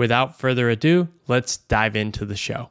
[0.00, 2.70] Without further ado, let's dive into the show.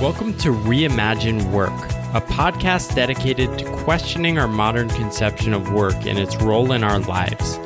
[0.00, 1.72] Welcome to Reimagine Work,
[2.14, 7.00] a podcast dedicated to questioning our modern conception of work and its role in our
[7.00, 7.58] lives.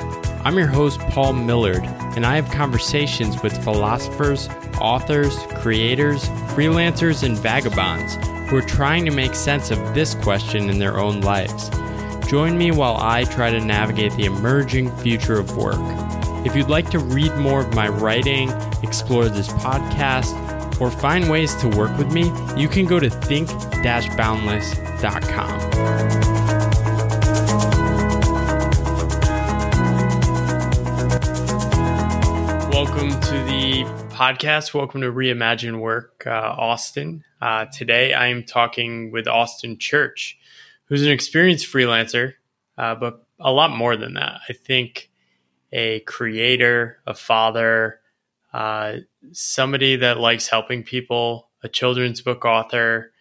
[0.46, 1.84] I'm your host, Paul Millerd,
[2.16, 4.48] and I have conversations with philosophers,
[4.80, 8.14] authors, creators, freelancers, and vagabonds
[8.48, 11.68] who are trying to make sense of this question in their own lives.
[12.30, 15.76] Join me while I try to navigate the emerging future of work.
[16.48, 18.48] If you'd like to read more of my writing,
[18.82, 25.58] explore this podcast, or find ways to work with me, you can go to think-boundless.com.
[32.70, 34.72] Welcome to the podcast.
[34.72, 37.24] Welcome to Reimagine Work, uh, Austin.
[37.42, 40.38] Uh, today I am talking with Austin Church,
[40.86, 42.36] who's an experienced freelancer,
[42.78, 44.40] uh, but a lot more than that.
[44.48, 45.10] I think
[45.72, 48.00] a creator, a father,
[48.52, 48.96] uh,
[49.32, 53.12] somebody that likes helping people, a children's book author,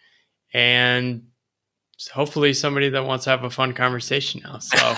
[0.52, 1.26] and
[2.12, 4.58] hopefully somebody that wants to have a fun conversation now.
[4.58, 4.76] So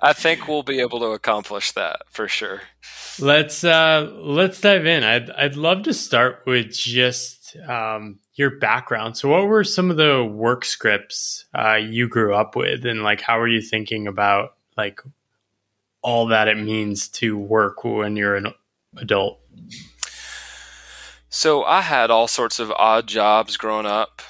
[0.00, 2.62] I think we'll be able to accomplish that for sure.
[3.18, 5.02] Let's uh, let's dive in.
[5.02, 9.16] I'd I'd love to start with just um, your background.
[9.16, 13.20] So, what were some of the work scripts uh, you grew up with, and like
[13.20, 15.00] how were you thinking about like
[16.02, 18.52] all that it means to work when you're an
[18.96, 19.40] adult?
[21.28, 24.22] So I had all sorts of odd jobs growing up.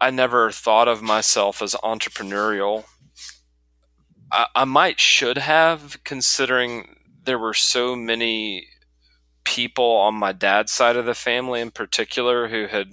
[0.00, 2.84] I never thought of myself as entrepreneurial.
[4.30, 8.66] I, I might should have, considering there were so many
[9.44, 12.90] people on my dad's side of the family in particular who had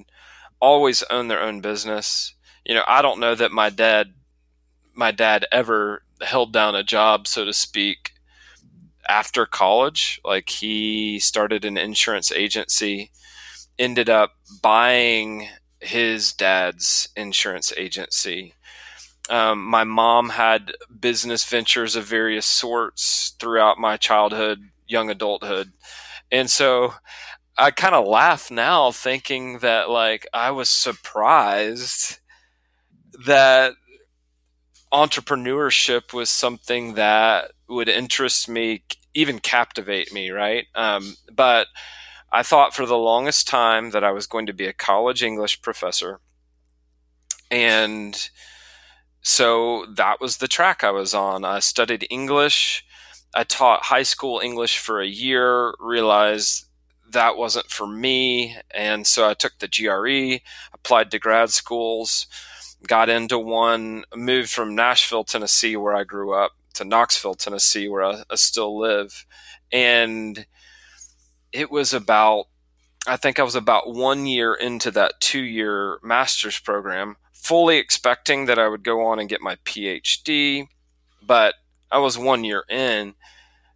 [0.59, 2.35] always owned their own business.
[2.63, 4.13] You know, I don't know that my dad
[4.95, 8.13] my dad ever held down a job, so to speak,
[9.07, 10.19] after college.
[10.23, 13.11] Like he started an insurance agency,
[13.77, 15.47] ended up buying
[15.79, 18.53] his dad's insurance agency.
[19.29, 25.71] Um, my mom had business ventures of various sorts throughout my childhood, young adulthood.
[26.31, 26.93] And so
[27.57, 32.19] I kind of laugh now thinking that like I was surprised
[33.25, 33.73] that
[34.93, 38.83] entrepreneurship was something that would interest me,
[39.13, 40.67] even captivate me, right?
[40.75, 41.67] Um, but
[42.31, 45.61] I thought for the longest time that I was going to be a college English
[45.61, 46.19] professor.
[47.49, 48.29] And
[49.21, 51.43] so that was the track I was on.
[51.43, 52.85] I studied English.
[53.35, 56.65] I taught high school English for a year, realized
[57.11, 58.57] that wasn't for me.
[58.71, 60.43] And so I took the GRE,
[60.73, 62.27] applied to grad schools
[62.87, 68.03] got into one, moved from Nashville, Tennessee, where I grew up, to Knoxville, Tennessee, where
[68.03, 69.25] I, I still live.
[69.71, 70.45] And
[71.51, 72.45] it was about,
[73.07, 78.45] I think I was about one year into that two year master's program, fully expecting
[78.45, 80.67] that I would go on and get my PhD.
[81.21, 81.55] But
[81.91, 83.13] I was one year in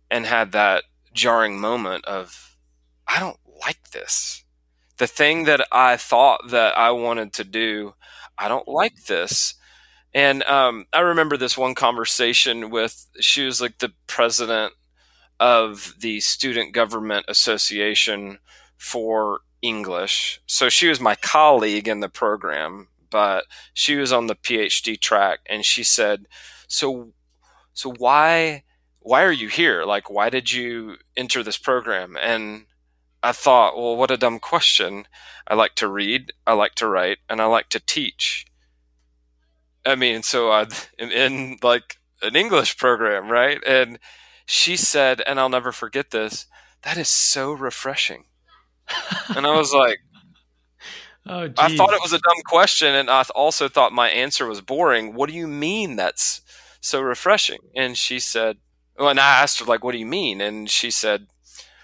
[0.10, 2.56] and had that jarring moment of,
[3.08, 4.44] I don't like this.
[4.98, 7.94] The thing that I thought that I wanted to do,
[8.38, 9.56] I don't like this.
[10.14, 14.74] And um, I remember this one conversation with, she was like the president
[15.40, 18.40] of the Student Government Association
[18.78, 20.42] for English.
[20.46, 25.40] So she was my colleague in the program, but she was on the PhD track
[25.48, 26.28] and she said,
[26.68, 27.14] "So
[27.74, 28.64] so why
[29.00, 29.84] why are you here?
[29.84, 32.66] Like why did you enter this program?" And
[33.24, 35.08] I thought, well, what a dumb question.
[35.48, 38.46] I like to read, I like to write, and I like to teach.
[39.86, 40.70] I mean, so I'm
[41.00, 43.62] in like an English program, right?
[43.66, 44.00] And
[44.46, 46.46] she said, and I'll never forget this,
[46.84, 48.26] that is so refreshing.
[49.36, 50.00] and I was like,
[51.26, 54.62] oh, I thought it was a dumb question, and I also thought my answer was
[54.62, 55.14] boring.
[55.14, 56.42] What do you mean that's
[56.80, 57.60] so refreshing?
[57.76, 58.58] And she said,
[58.98, 60.42] well, and I asked her like, what do you mean?
[60.42, 61.28] And she said,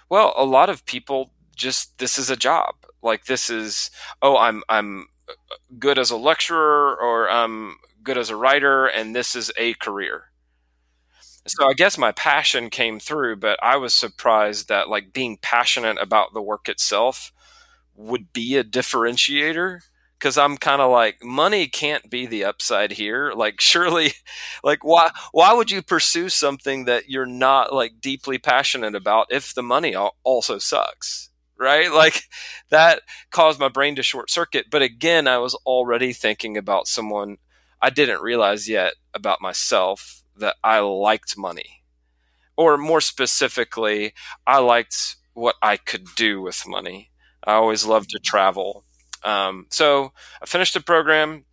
[0.10, 2.76] well, a lot of people just this is a job.
[3.02, 3.92] Like this is
[4.22, 5.08] oh, I'm I'm
[5.80, 10.32] good as a lecturer or I'm good as a writer, and this is a career.
[11.46, 15.98] So I guess my passion came through, but I was surprised that like being passionate
[16.00, 17.34] about the work itself
[17.96, 19.82] would be a differentiator
[20.24, 23.34] because I'm kind of like money can't be the upside here.
[23.36, 24.14] Like surely,
[24.64, 29.54] like why why would you pursue something that you're not like deeply passionate about if
[29.54, 31.30] the money also sucks?
[31.60, 31.92] Right?
[32.04, 32.24] Like
[32.70, 34.68] that caused my brain to short circuit.
[34.72, 37.38] But again, I was already thinking about someone
[37.82, 41.84] I didn't realize yet about myself that I liked money.
[42.56, 44.14] Or more specifically,
[44.48, 47.12] I liked what I could do with money.
[47.44, 48.86] I always loved to travel.
[49.24, 51.46] Um, so I finished the program,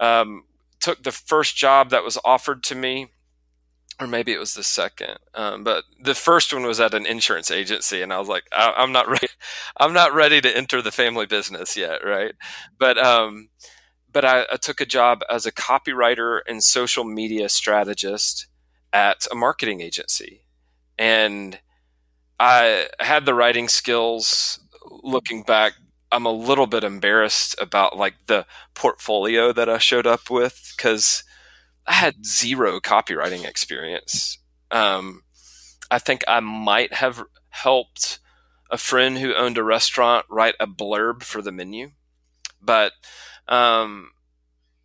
[0.00, 0.44] um,
[0.80, 3.08] took the first job that was offered to me,
[4.00, 5.18] or maybe it was the second.
[5.34, 8.82] Um, but the first one was at an insurance agency, and I was like, I-
[8.82, 9.28] am not ready.
[9.76, 12.34] I'm not ready to enter the family business yet, right?
[12.78, 13.48] But um,
[14.12, 18.46] but I, I took a job as a copywriter and social media strategist
[18.92, 20.44] at a marketing agency.
[20.98, 21.58] And
[22.38, 24.58] I had the writing skills.
[25.04, 25.72] Looking back,
[26.12, 31.24] I'm a little bit embarrassed about like the portfolio that I showed up with because
[31.86, 34.38] I had zero copywriting experience.
[34.70, 35.22] Um,
[35.90, 38.18] I think I might have helped
[38.70, 41.90] a friend who owned a restaurant write a blurb for the menu,
[42.60, 42.92] but
[43.48, 44.10] um,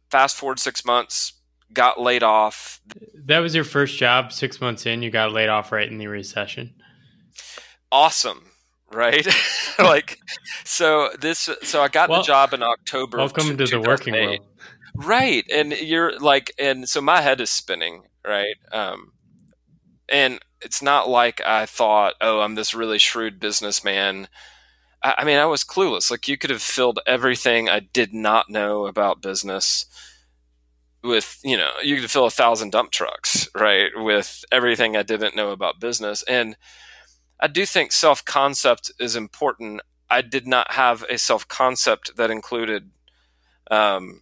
[0.10, 1.34] fast forward six months,
[1.72, 2.82] got laid off.
[3.26, 4.34] That was your first job.
[4.34, 6.74] Six months in, you got laid off right in the recession.
[7.92, 8.47] Awesome,
[8.92, 9.28] right?
[9.80, 10.20] like,
[10.64, 13.18] so this, so I got well, the job in October.
[13.18, 14.40] Welcome to the working world.
[14.96, 18.56] Right, and you're like, and so my head is spinning, right?
[18.72, 19.12] Um,
[20.10, 24.28] and it's not like I thought, oh, I'm this really shrewd businessman
[25.04, 26.10] I mean, I was clueless.
[26.10, 29.86] Like you could have filled everything I did not know about business
[31.04, 33.92] with, you know, you could fill a thousand dump trucks, right?
[33.96, 36.24] With everything I didn't know about business.
[36.24, 36.58] And
[37.40, 39.82] I do think self concept is important.
[40.10, 42.92] I did not have a self concept that included
[43.70, 44.22] um,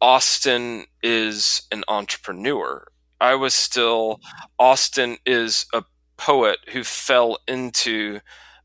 [0.00, 2.86] Austin is an entrepreneur.
[3.20, 4.20] I was still,
[4.58, 5.84] Austin is a
[6.16, 8.20] poet who fell into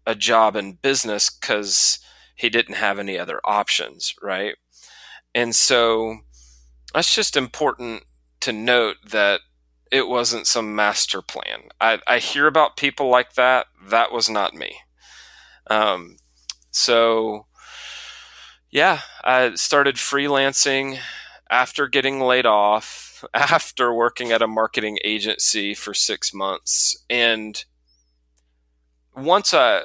[0.05, 1.99] a job in business because
[2.35, 4.55] he didn't have any other options, right?
[5.33, 6.17] And so
[6.93, 8.03] that's just important
[8.41, 9.41] to note that
[9.91, 11.63] it wasn't some master plan.
[11.79, 13.67] I, I hear about people like that.
[13.89, 14.77] That was not me.
[15.67, 16.17] Um,
[16.71, 17.45] so,
[18.71, 20.99] yeah, I started freelancing
[21.49, 27.03] after getting laid off, after working at a marketing agency for six months.
[27.09, 27.63] And
[29.13, 29.81] once I,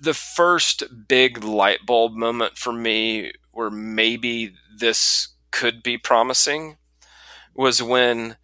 [0.00, 6.78] the first big light bulb moment for me where maybe this could be promising
[7.54, 8.36] was when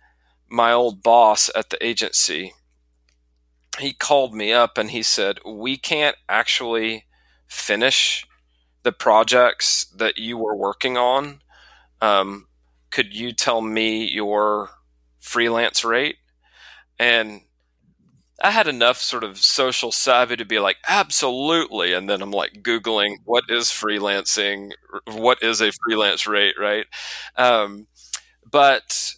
[0.48, 2.54] my old boss at the agency
[3.78, 7.04] he called me up and he said we can't actually
[7.46, 8.26] finish
[8.82, 11.40] the projects that you were working on
[12.00, 12.46] um,
[12.90, 14.70] could you tell me your
[15.20, 16.16] freelance rate
[16.98, 17.42] and
[18.42, 21.94] I had enough sort of social savvy to be like, absolutely.
[21.94, 24.72] And then I'm like Googling what is freelancing,
[25.12, 26.86] what is a freelance rate, right?
[27.36, 27.86] Um,
[28.50, 29.14] but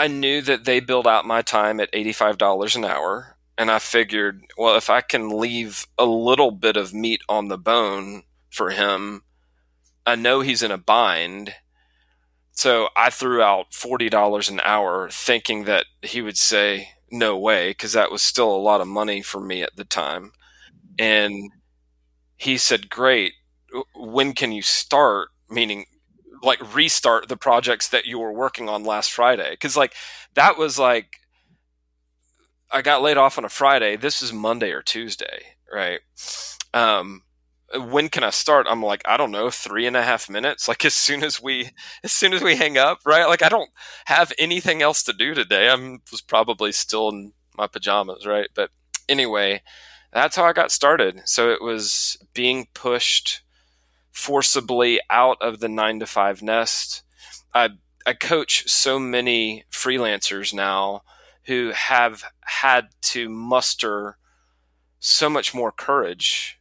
[0.00, 3.36] I knew that they billed out my time at $85 an hour.
[3.58, 7.58] And I figured, well, if I can leave a little bit of meat on the
[7.58, 9.24] bone for him,
[10.06, 11.52] I know he's in a bind.
[12.52, 17.92] So I threw out $40 an hour thinking that he would say, no way, because
[17.92, 20.32] that was still a lot of money for me at the time.
[20.98, 21.52] And
[22.38, 23.34] he said, Great.
[23.94, 25.28] When can you start?
[25.50, 25.84] Meaning,
[26.42, 29.50] like, restart the projects that you were working on last Friday.
[29.50, 29.94] Because, like,
[30.34, 31.20] that was like,
[32.70, 33.96] I got laid off on a Friday.
[33.96, 35.42] This is Monday or Tuesday,
[35.72, 36.00] right?
[36.72, 37.22] Um,
[37.74, 38.66] when can I start?
[38.68, 40.68] I'm like, I don't know, three and a half minutes.
[40.68, 41.70] Like as soon as we,
[42.02, 43.26] as soon as we hang up, right?
[43.26, 43.70] Like I don't
[44.06, 45.68] have anything else to do today.
[45.68, 48.48] I'm was probably still in my pajamas, right?
[48.54, 48.70] But
[49.08, 49.62] anyway,
[50.12, 51.22] that's how I got started.
[51.24, 53.42] So it was being pushed
[54.12, 57.02] forcibly out of the nine to five nest.
[57.54, 57.70] I
[58.06, 61.02] I coach so many freelancers now
[61.46, 64.16] who have had to muster
[64.98, 66.58] so much more courage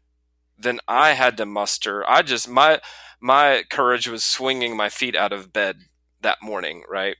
[0.57, 2.09] than I had to muster.
[2.09, 2.79] I just my
[3.21, 5.81] my courage was swinging my feet out of bed
[6.21, 6.83] that morning.
[6.89, 7.17] Right,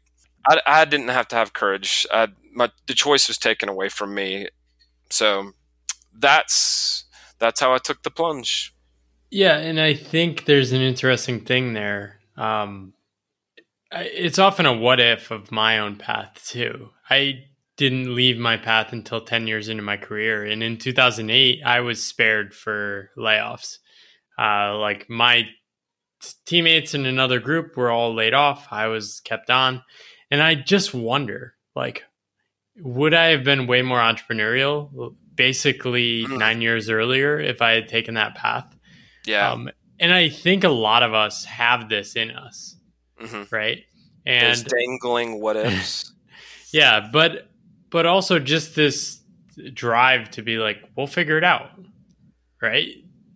[0.48, 2.06] I, I didn't have to have courage.
[2.12, 4.48] I, my the choice was taken away from me.
[5.10, 5.52] So
[6.14, 7.06] that's
[7.40, 8.74] that's how I took the plunge.
[9.32, 12.20] Yeah, and I think there's an interesting thing there.
[12.36, 12.94] Um,
[13.92, 16.90] it's often a what if of my own path too.
[17.10, 17.46] I
[17.78, 20.44] didn't leave my path until 10 years into my career.
[20.44, 23.78] And in 2008, I was spared for layoffs.
[24.38, 25.44] Uh, like my
[26.22, 28.68] t- teammates in another group were all laid off.
[28.72, 29.82] I was kept on.
[30.30, 32.04] And I just wonder, like,
[32.82, 36.38] would I have been way more entrepreneurial basically mm.
[36.38, 38.76] nine years earlier if I had taken that path?
[39.30, 39.52] Yeah.
[39.52, 39.70] Um,
[40.00, 42.76] and I think a lot of us have this in us,
[43.22, 43.44] mm-hmm.
[43.54, 43.84] right?
[44.26, 46.12] And Those dangling what ifs.
[46.72, 47.50] yeah, but
[47.92, 49.20] but also just this
[49.74, 51.70] drive to be like, we'll figure it out,
[52.62, 52.90] right?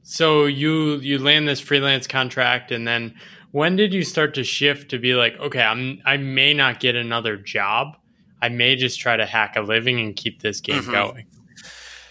[0.03, 3.13] So you you land this freelance contract, and then
[3.51, 6.95] when did you start to shift to be like, okay, I'm I may not get
[6.95, 7.97] another job,
[8.41, 10.91] I may just try to hack a living and keep this game mm-hmm.
[10.91, 11.25] going.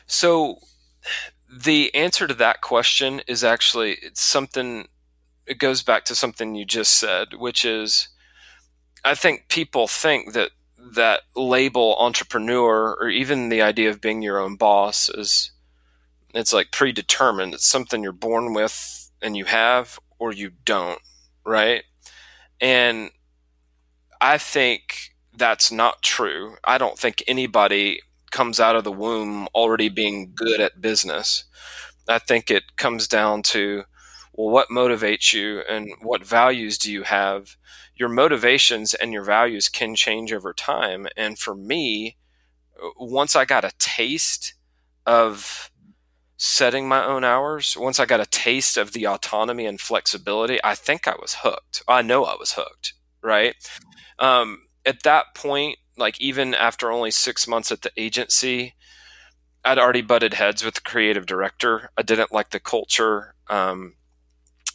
[0.06, 0.58] So
[1.52, 4.88] the answer to that question is actually it's something
[5.46, 8.08] it goes back to something you just said, which is
[9.04, 10.50] I think people think that
[10.94, 15.52] that label entrepreneur or even the idea of being your own boss is
[16.34, 17.54] it's like predetermined.
[17.54, 21.00] It's something you're born with and you have or you don't,
[21.44, 21.84] right?
[22.60, 23.10] And
[24.20, 26.56] I think that's not true.
[26.64, 28.00] I don't think anybody
[28.32, 31.44] comes out of the womb already being good at business.
[32.08, 33.84] I think it comes down to
[34.34, 37.56] well, what motivates you and what values do you have?
[37.96, 41.06] Your motivations and your values can change over time.
[41.16, 42.16] And for me,
[42.98, 44.54] once I got a taste
[45.06, 45.70] of
[46.38, 50.74] setting my own hours, once I got a taste of the autonomy and flexibility, I
[50.74, 51.82] think I was hooked.
[51.86, 53.54] I know I was hooked, right?
[54.18, 58.74] Um, at that point, like even after only six months at the agency,
[59.64, 61.90] I'd already butted heads with the creative director.
[61.96, 63.34] I didn't like the culture.
[63.48, 63.94] Um,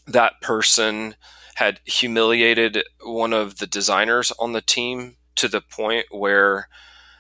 [0.05, 1.15] that person
[1.55, 6.69] had humiliated one of the designers on the team to the point where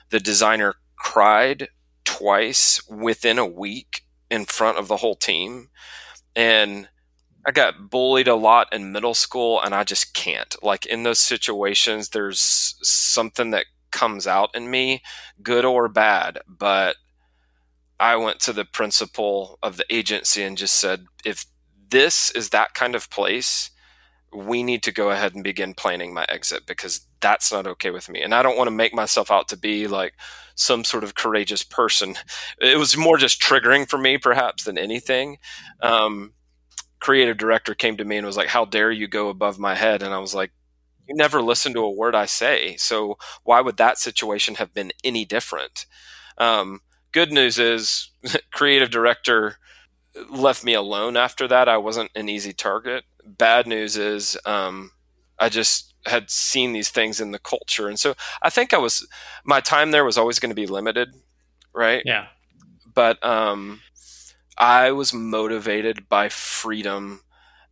[0.09, 1.69] the designer cried
[2.05, 5.69] twice within a week in front of the whole team.
[6.35, 6.87] And
[7.45, 10.55] I got bullied a lot in middle school, and I just can't.
[10.61, 15.01] Like in those situations, there's something that comes out in me,
[15.41, 16.39] good or bad.
[16.47, 16.95] But
[17.99, 21.45] I went to the principal of the agency and just said, if
[21.89, 23.71] this is that kind of place,
[24.33, 28.09] we need to go ahead and begin planning my exit because that's not okay with
[28.09, 28.21] me.
[28.21, 30.13] And I don't want to make myself out to be like
[30.55, 32.15] some sort of courageous person.
[32.59, 35.37] It was more just triggering for me, perhaps, than anything.
[35.81, 36.33] Um,
[36.99, 40.03] creative director came to me and was like, How dare you go above my head?
[40.03, 40.51] And I was like,
[41.07, 42.75] You never listen to a word I say.
[42.77, 45.85] So why would that situation have been any different?
[46.37, 48.11] Um, good news is,
[48.51, 49.57] creative director
[50.29, 51.69] left me alone after that.
[51.69, 53.03] I wasn't an easy target.
[53.25, 54.91] Bad news is um,
[55.39, 59.07] I just had seen these things in the culture, and so I think I was
[59.43, 61.09] my time there was always going to be limited,
[61.73, 62.01] right?
[62.05, 62.27] Yeah.
[62.93, 63.81] But um,
[64.57, 67.21] I was motivated by freedom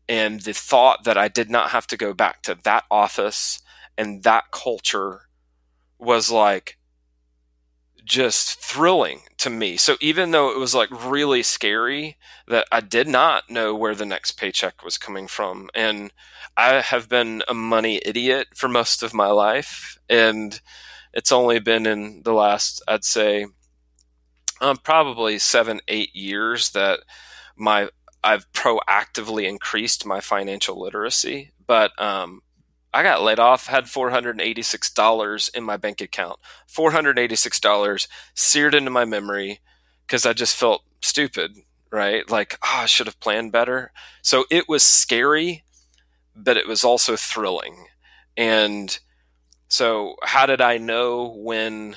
[0.08, 3.62] and the thought that I did not have to go back to that office
[3.98, 5.22] and that culture
[5.98, 6.78] was like
[8.04, 9.78] just thrilling to me.
[9.78, 14.06] So even though it was like really scary that I did not know where the
[14.06, 16.14] next paycheck was coming from and
[16.56, 20.62] I have been a money idiot for most of my life and
[21.14, 23.48] it's only been in the last I'd say
[24.62, 27.00] um, probably 7 8 years that
[27.58, 27.90] my
[28.26, 32.42] I've proactively increased my financial literacy but um,
[32.94, 36.40] I got laid off, had $486 in my bank account.
[36.72, 39.60] $486 seared into my memory
[40.06, 41.58] because I just felt stupid,
[41.92, 42.30] right?
[42.30, 43.92] Like, oh, I should have planned better.
[44.22, 45.64] So it was scary,
[46.36, 47.88] but it was also thrilling.
[48.38, 48.98] And
[49.68, 51.96] so, how did I know when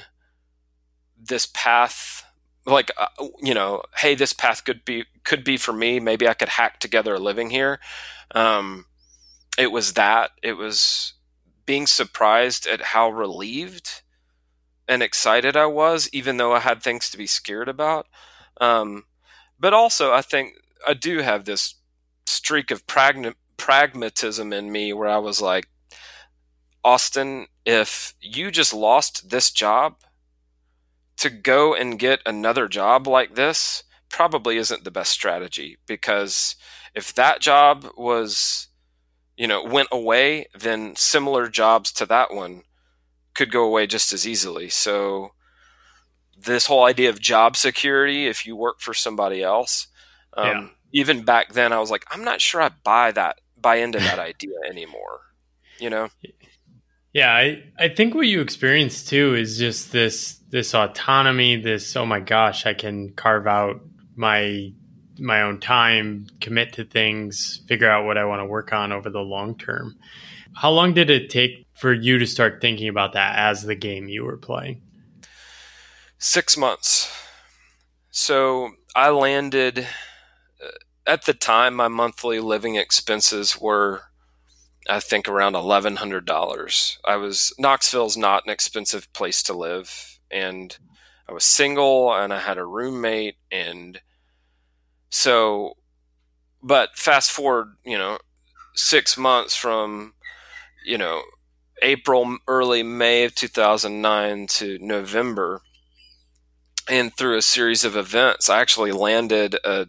[1.20, 2.24] this path
[2.64, 3.06] like uh,
[3.42, 6.00] you know hey this path could be could be for me.
[6.00, 7.78] Maybe i could hack together a living here.
[8.34, 8.86] Um,
[9.58, 10.30] it was that.
[10.42, 11.12] It was
[11.66, 14.02] being surprised at how relieved
[14.88, 18.06] and excited I was, even though I had things to be scared about.
[18.58, 19.04] Um,
[19.60, 20.54] but also, I think
[20.86, 21.74] I do have this
[22.26, 25.68] streak of pragma- pragmatism in me where I was like,
[26.82, 29.96] Austin, if you just lost this job
[31.18, 36.56] to go and get another job like this probably isn't the best strategy because
[36.94, 38.68] if that job was,
[39.36, 42.62] you know, went away, then similar jobs to that one
[43.34, 44.68] could go away just as easily.
[44.68, 45.32] So,
[46.40, 49.88] this whole idea of job security, if you work for somebody else,
[50.36, 50.68] um, yeah.
[50.92, 54.18] even back then, I was like, I'm not sure I buy that, buy into that
[54.18, 55.20] idea anymore.
[55.80, 56.08] You know?
[57.12, 62.06] Yeah, I, I think what you experience too is just this this autonomy, this oh
[62.06, 63.80] my gosh, I can carve out
[64.18, 64.72] my
[65.20, 69.10] my own time, commit to things, figure out what I want to work on over
[69.10, 69.96] the long term.
[70.54, 74.08] How long did it take for you to start thinking about that as the game
[74.08, 74.82] you were playing?
[76.18, 77.12] Six months.
[78.10, 79.80] So I landed
[80.60, 80.68] uh,
[81.06, 84.02] at the time, my monthly living expenses were,
[84.88, 86.98] I think, around eleven hundred dollars.
[87.04, 90.76] I was Knoxville's not an expensive place to live, and
[91.28, 94.00] I was single, and I had a roommate, and
[95.10, 95.74] so,
[96.62, 98.18] but fast forward, you know,
[98.74, 100.14] six months from,
[100.84, 101.22] you know,
[101.82, 105.62] April, early May of 2009 to November,
[106.88, 109.86] and through a series of events, I actually landed a.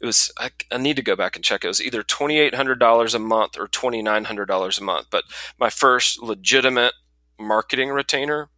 [0.00, 1.64] It was I, I need to go back and check.
[1.64, 4.84] It was either twenty eight hundred dollars a month or twenty nine hundred dollars a
[4.84, 5.06] month.
[5.10, 5.24] But
[5.58, 6.92] my first legitimate
[7.38, 8.50] marketing retainer,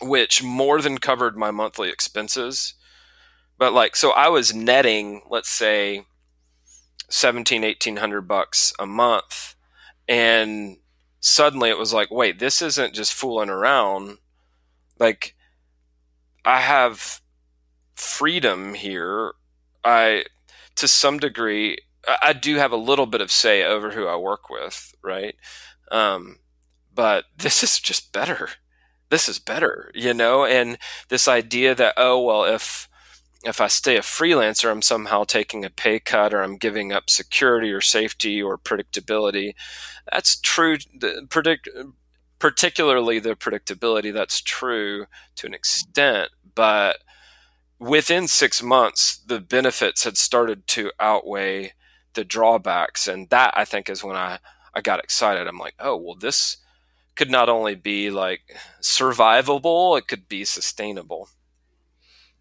[0.00, 2.74] which more than covered my monthly expenses,
[3.60, 6.06] but like, so I was netting, let's say,
[7.10, 9.54] 17, 1800 bucks a month.
[10.08, 10.78] And
[11.20, 14.16] suddenly it was like, wait, this isn't just fooling around.
[14.98, 15.34] Like,
[16.42, 17.20] I have
[17.94, 19.34] freedom here.
[19.84, 20.24] I,
[20.76, 21.76] to some degree,
[22.22, 25.34] I do have a little bit of say over who I work with, right?
[25.92, 26.38] Um,
[26.94, 28.48] but this is just better.
[29.10, 30.46] This is better, you know?
[30.46, 30.78] And
[31.10, 32.88] this idea that, oh, well, if,
[33.42, 37.08] if I stay a freelancer, I'm somehow taking a pay cut or I'm giving up
[37.08, 39.54] security or safety or predictability.
[40.12, 40.76] That's true.
[40.94, 41.68] The predict,
[42.38, 46.30] particularly the predictability, that's true to an extent.
[46.54, 46.98] But
[47.78, 51.72] within six months, the benefits had started to outweigh
[52.12, 53.08] the drawbacks.
[53.08, 54.38] And that, I think, is when I,
[54.74, 55.46] I got excited.
[55.46, 56.58] I'm like, oh, well, this
[57.16, 58.42] could not only be like
[58.82, 61.28] survivable, it could be sustainable.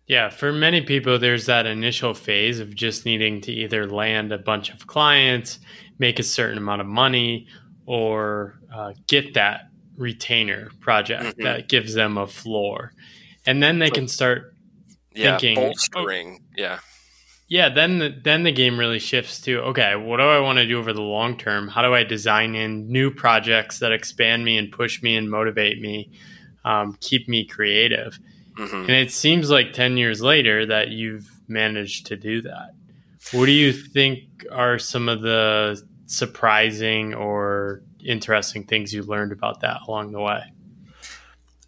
[0.10, 4.40] Yeah, for many people, there's that initial phase of just needing to either land a
[4.40, 5.60] bunch of clients,
[6.00, 7.46] make a certain amount of money,
[7.86, 11.44] or uh, get that retainer project mm-hmm.
[11.44, 12.92] that gives them a floor.
[13.46, 14.56] And then they can start
[15.14, 16.40] yeah, thinking, bolstering.
[16.42, 16.80] Oh, yeah.
[17.48, 20.66] Yeah, then the, then the game really shifts to okay, what do I want to
[20.66, 21.68] do over the long term?
[21.68, 25.80] How do I design in new projects that expand me and push me and motivate
[25.80, 26.12] me,
[26.66, 28.18] um, keep me creative?
[28.58, 28.76] Mm-hmm.
[28.76, 32.72] And it seems like 10 years later that you've managed to do that.
[33.32, 39.62] What do you think are some of the surprising or interesting things you learned about
[39.62, 40.44] that along the way?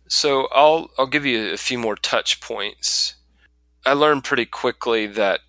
[0.08, 3.16] So I'll I'll give you a few more touch points.
[3.86, 5.40] I learned pretty quickly that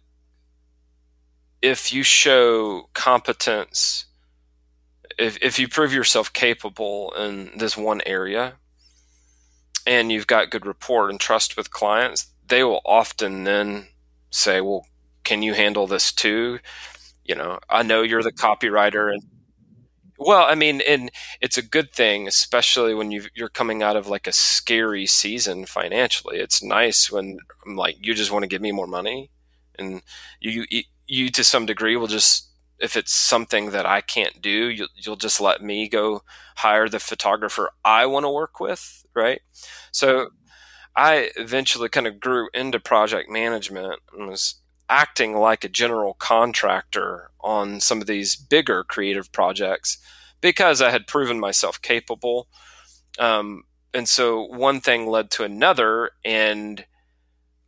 [1.61, 4.07] if you show competence,
[5.19, 8.55] if if you prove yourself capable in this one area,
[9.87, 13.89] and you've got good rapport and trust with clients, they will often then
[14.31, 14.87] say, "Well,
[15.25, 16.61] can you handle this too?"
[17.25, 19.23] You know, I know you're the copywriter, and
[20.19, 24.07] well, I mean, and it's a good thing, especially when you you're coming out of
[24.09, 26.39] like a scary season financially.
[26.39, 29.31] It's nice when I'm like, you just want to give me more money,
[29.79, 30.03] and
[30.41, 32.49] you you, you to some degree will just
[32.83, 36.23] if it's something that I can't do, you'll, you'll just let me go
[36.57, 39.41] hire the photographer I want to work with, right?
[39.93, 40.31] So
[40.97, 44.57] I eventually kind of grew into project management and was
[44.89, 49.99] acting like a general contractor on some of these bigger creative projects
[50.41, 52.49] because I had proven myself capable.
[53.19, 53.63] Um,
[53.95, 56.85] and so one thing led to another, and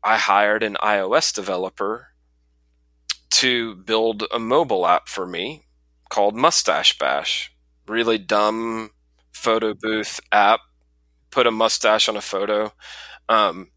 [0.03, 2.09] I hired an iOS developer
[3.35, 5.65] to build a mobile app for me
[6.09, 7.53] called Mustache Bash.
[7.89, 8.91] Really dumb
[9.33, 10.61] photo booth app.
[11.33, 12.73] Put a mustache on a photo.
[13.29, 13.73] Um,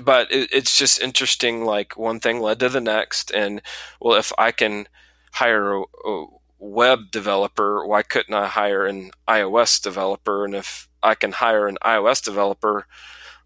[0.00, 1.64] but it, it's just interesting.
[1.64, 3.60] Like one thing led to the next, and
[4.00, 4.86] well, if I can
[5.32, 6.26] hire a, a
[6.60, 10.44] web developer, why couldn't I hire an iOS developer?
[10.44, 12.86] And if I can hire an iOS developer,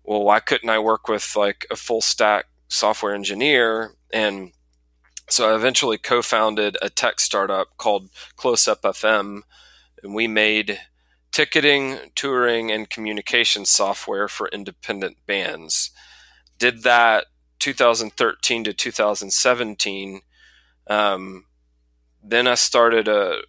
[0.05, 4.53] well, why couldn't I work with like a full stack software engineer and
[5.31, 9.43] so I eventually co founded a tech startup called Close Up FM,
[10.03, 10.81] and we made
[11.33, 15.91] ticketing, touring, and communication software for independent bands.
[16.59, 17.27] Did that
[17.61, 20.21] 2013 to 2017,
[20.89, 21.45] um,
[22.23, 23.43] then I started a,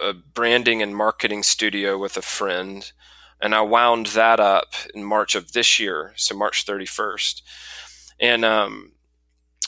[0.00, 2.90] a branding and marketing studio with a friend,
[3.40, 7.42] and I wound that up in March of this year, so March 31st.
[8.18, 8.92] And um,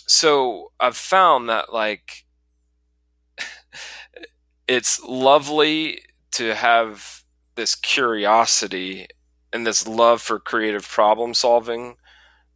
[0.07, 2.25] so I've found that like
[4.69, 6.01] it's lovely
[6.33, 7.23] to have
[7.57, 9.07] this curiosity
[9.53, 11.97] and this love for creative problem solving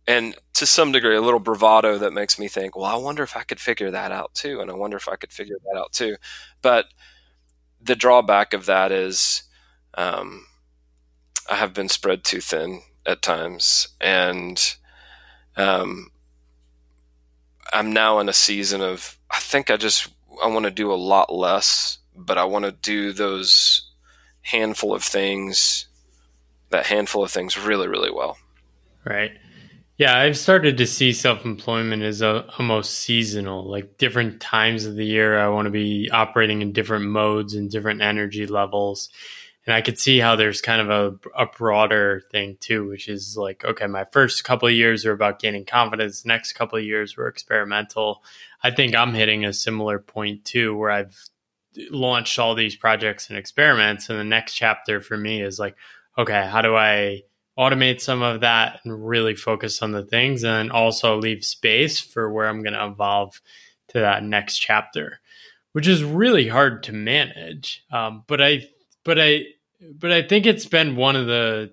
[0.07, 3.37] and to some degree a little bravado that makes me think well i wonder if
[3.37, 5.93] i could figure that out too and i wonder if i could figure that out
[5.93, 6.17] too.
[6.63, 6.87] But
[7.81, 9.45] the drawback of that is
[9.95, 10.47] um,
[11.51, 14.77] i have been spread too thin at times and
[15.57, 16.11] um,
[17.73, 20.09] i'm now in a season of i think i just
[20.43, 23.91] i want to do a lot less but I want to do those
[24.43, 25.87] handful of things,
[26.71, 28.39] that handful of things really, really well.
[29.05, 29.33] Right.
[29.99, 33.71] Yeah, I've started to see self employment as a, almost seasonal.
[33.71, 37.71] Like different times of the year, I want to be operating in different modes and
[37.71, 39.09] different energy levels.
[39.67, 43.37] And I could see how there's kind of a, a broader thing too, which is
[43.37, 46.25] like, okay, my first couple of years are about gaining confidence.
[46.25, 48.23] Next couple of years were experimental.
[48.63, 51.17] I think I'm hitting a similar point too, where I've
[51.91, 55.77] launched all these projects and experiments and the next chapter for me is like
[56.17, 57.23] okay how do i
[57.59, 62.33] automate some of that and really focus on the things and also leave space for
[62.33, 63.41] where i'm going to evolve
[63.89, 65.21] to that next chapter
[65.73, 68.63] which is really hard to manage um, but i
[69.05, 69.45] but i
[69.99, 71.73] but i think it's been one of the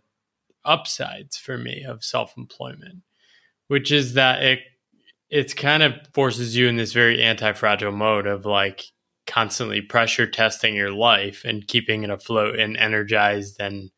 [0.65, 3.01] upsides for me of self-employment
[3.67, 4.59] which is that it
[5.29, 8.83] it's kind of forces you in this very anti-fragile mode of like
[9.25, 13.89] constantly pressure testing your life and keeping it afloat and energized and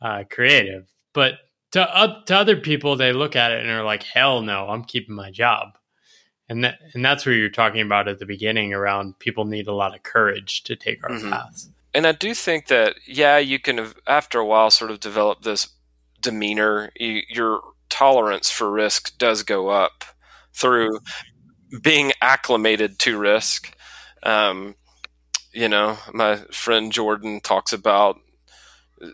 [0.00, 0.86] uh, creative.
[1.12, 1.34] But
[1.72, 4.84] to uh, to other people, they look at it and are like, "Hell no, I'm
[4.84, 5.78] keeping my job."
[6.48, 9.74] And that and that's where you're talking about at the beginning around people need a
[9.74, 11.30] lot of courage to take our mm-hmm.
[11.30, 11.70] paths.
[11.94, 15.68] And I do think that yeah, you can after a while sort of develop this
[16.20, 16.90] demeanor.
[16.98, 20.04] You, your tolerance for risk does go up
[20.54, 21.00] through
[21.82, 23.74] being acclimated to risk
[24.24, 24.74] um,
[25.52, 28.18] you know, my friend Jordan talks about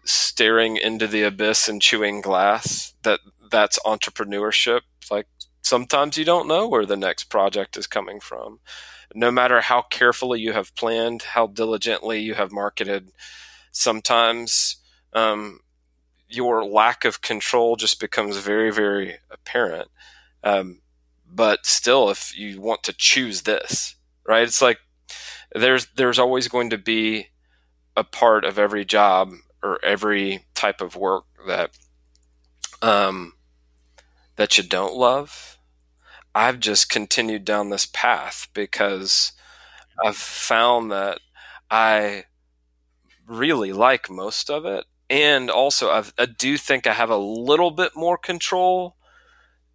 [0.05, 2.95] staring into the abyss and chewing glass.
[3.03, 4.81] That that's entrepreneurship.
[5.11, 5.27] Like
[5.63, 8.61] sometimes you don't know where the next project is coming from.
[9.15, 13.11] No matter how carefully you have planned, how diligently you have marketed,
[13.73, 14.77] sometimes
[15.13, 15.61] um,
[16.29, 19.89] your lack of control just becomes very, very apparent.
[20.45, 20.81] Um,
[21.31, 24.43] but still, if you want to choose this, right?
[24.43, 24.79] It's like
[25.55, 27.29] there's there's always going to be
[27.97, 31.71] a part of every job or every type of work that
[32.83, 33.35] um,
[34.37, 35.58] that you don't love.
[36.39, 39.33] I've just continued down this path because
[40.05, 41.19] I've found that
[41.69, 42.27] I
[43.27, 47.73] really like most of it, and also I've, I do think I have a little
[47.73, 48.95] bit more control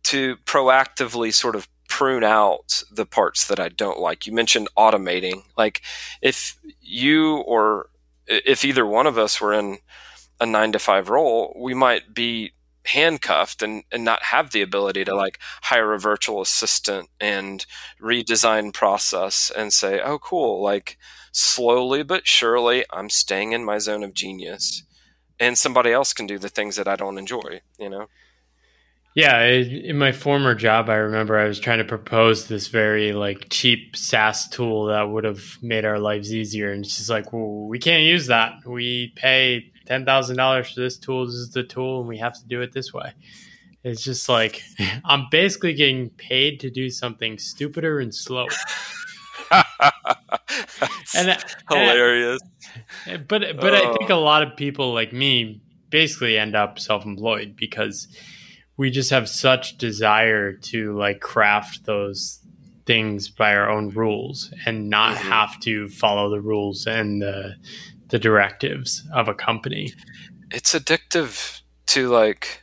[0.03, 4.25] to proactively sort of prune out the parts that I don't like.
[4.25, 5.43] You mentioned automating.
[5.57, 5.81] Like
[6.21, 7.89] if you or
[8.25, 9.79] if either one of us were in
[10.39, 12.53] a nine to five role, we might be
[12.85, 17.65] handcuffed and, and not have the ability to like hire a virtual assistant and
[18.01, 20.97] redesign process and say, oh, cool, like
[21.31, 24.83] slowly but surely I'm staying in my zone of genius
[25.39, 28.07] and somebody else can do the things that I don't enjoy, you know?
[29.15, 33.47] Yeah, in my former job, I remember I was trying to propose this very like
[33.49, 37.77] cheap SaaS tool that would have made our lives easier, and she's like, "Well, we
[37.77, 38.65] can't use that.
[38.65, 41.25] We pay ten thousand dollars for this tool.
[41.25, 43.13] This is the tool, and we have to do it this way."
[43.83, 44.61] It's just like
[45.05, 48.47] I'm basically getting paid to do something stupider and slower.
[51.15, 52.41] and hilarious.
[53.05, 53.77] And, but but oh.
[53.77, 58.07] I think a lot of people like me basically end up self-employed because
[58.77, 62.39] we just have such desire to like craft those
[62.85, 65.29] things by our own rules and not mm-hmm.
[65.29, 67.55] have to follow the rules and the
[68.13, 69.91] the directives of a company.
[70.51, 72.61] It's addictive to like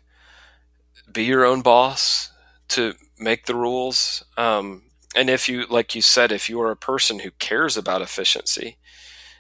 [1.13, 2.31] be your own boss,
[2.69, 4.25] to make the rules.
[4.37, 4.85] Um,
[5.17, 8.77] and if you, like you said, if you are a person who cares about efficiency,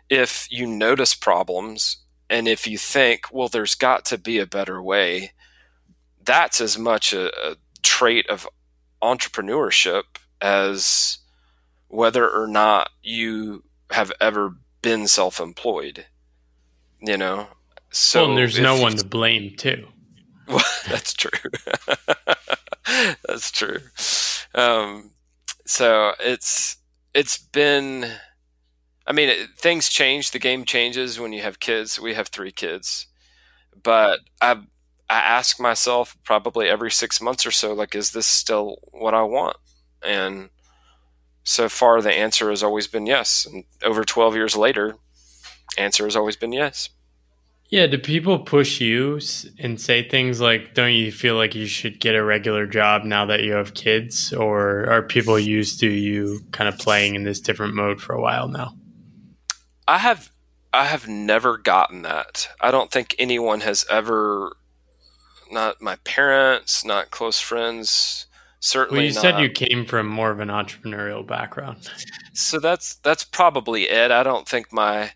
[0.09, 4.83] if you notice problems, and if you think, well, there's got to be a better
[4.83, 5.31] way,
[6.21, 8.49] that's as much a, a trait of
[9.01, 10.03] entrepreneurship
[10.41, 11.19] as
[11.87, 16.07] whether or not you have ever been self-employed
[17.01, 17.49] you know
[17.91, 19.87] so well, there's no one to blame too
[20.49, 21.31] well, that's true
[23.27, 23.79] That's true.
[24.55, 25.13] Um,
[25.67, 26.77] so it's
[27.15, 28.07] it's been.
[29.07, 30.31] I mean, it, things change.
[30.31, 31.99] The game changes when you have kids.
[31.99, 33.07] We have three kids,
[33.83, 34.53] but I
[35.09, 39.23] I ask myself probably every six months or so, like, is this still what I
[39.23, 39.57] want?
[40.03, 40.51] And
[41.45, 43.47] so far, the answer has always been yes.
[43.47, 44.97] And over twelve years later,
[45.79, 46.91] answer has always been yes.
[47.71, 49.21] Yeah, do people push you
[49.61, 53.27] and say things like, don't you feel like you should get a regular job now
[53.27, 54.33] that you have kids?
[54.33, 58.21] Or are people used to you kind of playing in this different mode for a
[58.21, 58.75] while now?
[59.87, 60.33] I have
[60.73, 62.49] I have never gotten that.
[62.61, 64.57] I don't think anyone has ever
[65.51, 68.27] not my parents, not close friends,
[68.61, 69.21] certainly well, you not.
[69.21, 71.91] said you came from more of an entrepreneurial background.
[72.33, 74.11] So that's that's probably it.
[74.11, 75.13] I don't think my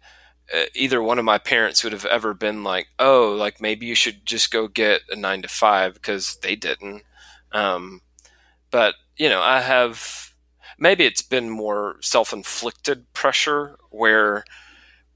[0.53, 3.95] uh, either one of my parents would have ever been like, "Oh, like maybe you
[3.95, 7.03] should just go get a nine to five because they didn't.
[7.53, 8.01] Um,
[8.71, 10.35] but you know, I have
[10.79, 14.45] maybe it's been more self-inflicted pressure where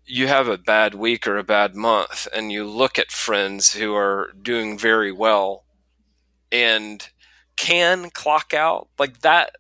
[0.05, 3.95] you have a bad week or a bad month, and you look at friends who
[3.95, 5.65] are doing very well
[6.51, 7.11] and
[7.59, 9.51] can clock out like that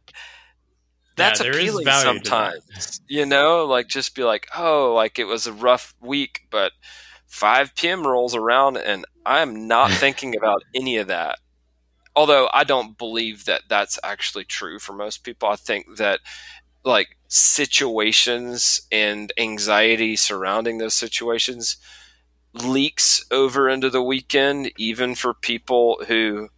[1.19, 3.01] that's yeah, appealing sometimes.
[3.09, 6.73] You know, like just be like, oh, like it was a rough week, but
[7.27, 8.07] 5 p.m.
[8.07, 11.41] rolls around and I'm not thinking about any of that.
[12.15, 15.49] Although I don't believe that that's actually true for most people.
[15.49, 16.21] I think that
[16.85, 21.77] like situations and anxiety surrounding those situations
[22.55, 26.49] leaks over into the weekend, even for people who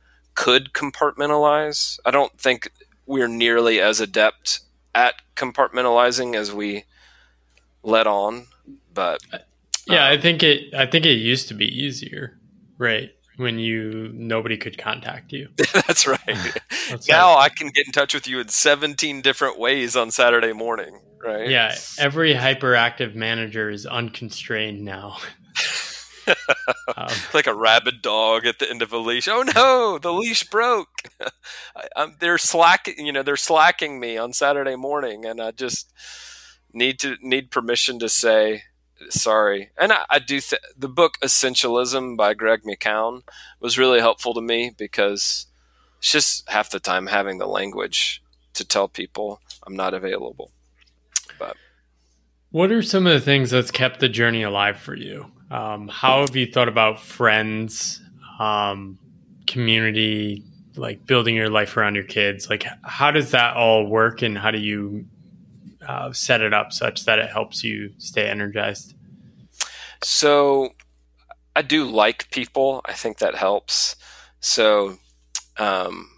[0.40, 2.00] could compartmentalize.
[2.06, 2.72] I don't think
[3.04, 4.60] we're nearly as adept
[4.94, 6.84] at compartmentalizing as we
[7.82, 8.46] let on.
[8.94, 9.20] But
[9.86, 10.72] yeah, um, I think it.
[10.74, 12.38] I think it used to be easier,
[12.78, 13.10] right?
[13.36, 15.48] When you nobody could contact you.
[15.74, 16.20] That's right.
[16.88, 17.36] That's now.
[17.36, 21.50] I can get in touch with you in 17 different ways on Saturday morning, right?
[21.50, 25.18] Yeah, every hyperactive manager is unconstrained now.
[26.26, 29.28] um, like a rabid dog at the end of a leash.
[29.28, 30.88] Oh no, the leash broke.
[31.96, 33.06] I, they're slacking.
[33.06, 35.92] You know, they're slacking me on Saturday morning, and I just
[36.72, 38.64] need to need permission to say
[39.08, 39.70] sorry.
[39.78, 43.22] And I, I do th- the book Essentialism by Greg McKeown
[43.58, 45.46] was really helpful to me because
[45.98, 48.22] it's just half the time having the language
[48.54, 50.52] to tell people I'm not available.
[51.38, 51.56] But
[52.50, 55.30] what are some of the things that's kept the journey alive for you?
[55.50, 58.00] Um, how have you thought about friends,
[58.38, 58.98] um,
[59.46, 60.44] community,
[60.76, 62.48] like building your life around your kids?
[62.48, 65.06] Like, how does that all work, and how do you
[65.86, 68.94] uh, set it up such that it helps you stay energized?
[70.02, 70.70] So,
[71.56, 72.80] I do like people.
[72.84, 73.96] I think that helps.
[74.38, 74.98] So,
[75.58, 76.08] um,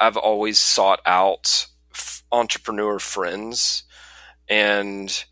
[0.00, 3.84] I've always sought out f- entrepreneur friends
[4.48, 5.24] and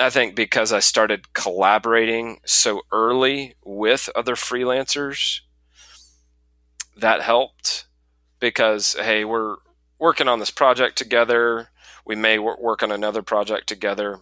[0.00, 5.40] I think because I started collaborating so early with other freelancers,
[6.96, 7.86] that helped
[8.40, 9.56] because, hey, we're
[9.98, 11.68] working on this project together.
[12.06, 14.20] We may work on another project together.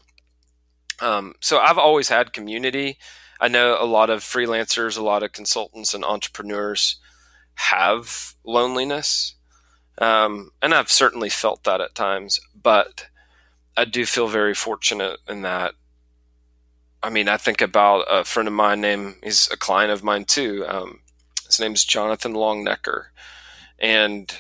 [1.01, 2.99] Um, so I've always had community.
[3.41, 6.97] I know a lot of freelancers, a lot of consultants and entrepreneurs
[7.55, 9.37] have loneliness.
[9.99, 13.07] Um, and I've certainly felt that at times, but
[13.79, 15.75] I do feel very fortunate in that.
[17.01, 20.25] I mean, I think about a friend of mine named, he's a client of mine
[20.25, 20.65] too.
[20.67, 20.99] Um,
[21.47, 23.05] his name's Jonathan Longnecker.
[23.79, 24.35] And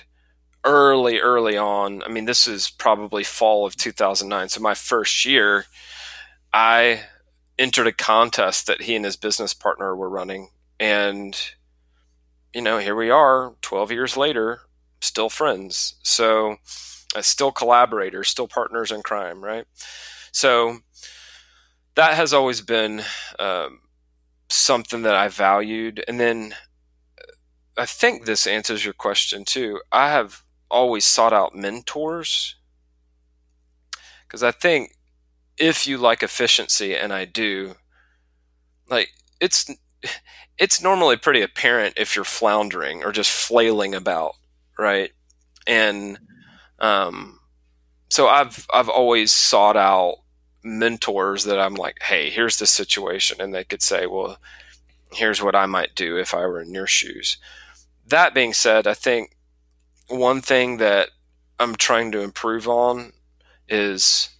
[0.64, 4.48] early, early on, I mean, this is probably fall of 2009.
[4.48, 5.66] So my first year,
[6.53, 7.03] I
[7.61, 10.48] entered a contest that he and his business partner were running.
[10.81, 11.40] And,
[12.53, 14.62] you know, here we are 12 years later,
[15.01, 15.94] still friends.
[16.03, 16.57] So,
[17.16, 19.66] uh, still collaborators, still partners in crime, right?
[20.33, 20.79] So
[21.94, 23.03] that has always been
[23.38, 23.81] um,
[24.49, 26.05] something that I valued.
[26.07, 26.55] And then
[27.77, 29.81] I think this answers your question too.
[29.92, 32.57] I have always sought out mentors
[34.27, 34.92] because I think
[35.57, 37.75] if you like efficiency, and I do,
[38.88, 39.71] like it's
[40.59, 44.35] it's normally pretty apparent if you're floundering or just flailing about,
[44.79, 45.11] right?
[45.66, 46.18] And
[46.79, 47.41] um,
[48.09, 50.17] so I've I've always sought out
[50.64, 54.38] mentors that I'm like, hey, here's the situation, and they could say, well,
[55.12, 57.38] here's what I might do if I were in your shoes.
[58.07, 59.37] That being said, I think
[60.09, 61.11] one thing that
[61.59, 63.12] I'm trying to improve on
[63.69, 64.31] is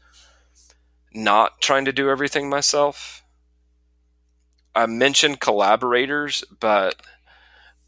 [1.13, 3.23] not trying to do everything myself.
[4.75, 7.03] I mentioned collaborators, but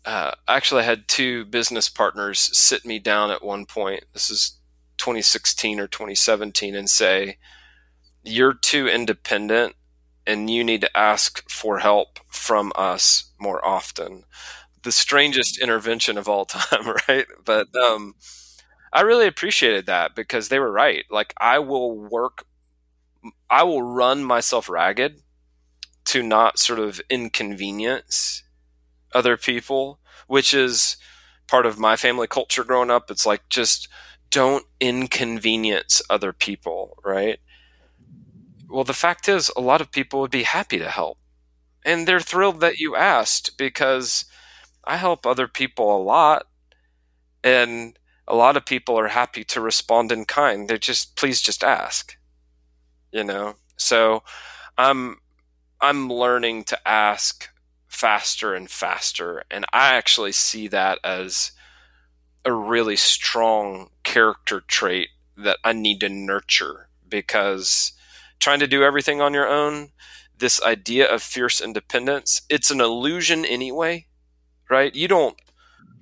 [0.05, 4.05] uh, actually I had two business partners sit me down at one point.
[4.13, 4.59] This is
[4.99, 7.39] 2016 or 2017 and say,
[8.23, 9.75] You're too independent
[10.27, 14.25] and you need to ask for help from us more often.
[14.83, 17.27] The strangest intervention of all time, right?
[17.45, 18.15] But um,
[18.93, 21.05] I really appreciated that because they were right.
[21.11, 22.45] Like, I will work,
[23.49, 25.21] I will run myself ragged
[26.07, 28.43] to not sort of inconvenience
[29.15, 30.97] other people, which is
[31.49, 33.11] part of my family culture growing up.
[33.11, 33.89] It's like just
[34.31, 37.41] don't inconvenience other people, right?
[38.69, 41.19] Well, the fact is, a lot of people would be happy to help.
[41.85, 44.25] And they're thrilled that you asked because
[44.85, 46.47] I help other people a lot.
[47.43, 50.69] And a lot of people are happy to respond in kind.
[50.69, 52.17] They're just, please just ask.
[53.13, 53.57] You know?
[53.77, 54.23] So
[54.79, 55.17] I'm,
[55.81, 57.49] I'm learning to ask
[57.91, 59.43] faster and faster.
[59.51, 61.51] And I actually see that as
[62.45, 67.93] a really strong character trait that I need to nurture because
[68.39, 69.91] trying to do everything on your own,
[70.39, 74.07] this idea of fierce independence, it's an illusion anyway,
[74.71, 74.95] right?
[74.95, 75.39] You don't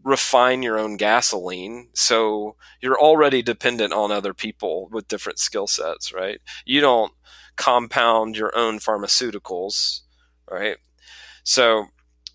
[0.04, 1.88] refine your own gasoline.
[1.94, 6.40] So you're already dependent on other people with different skill sets, right?
[6.66, 7.12] You don't
[7.56, 10.02] compound your own pharmaceuticals,
[10.50, 10.76] right?
[11.48, 11.86] So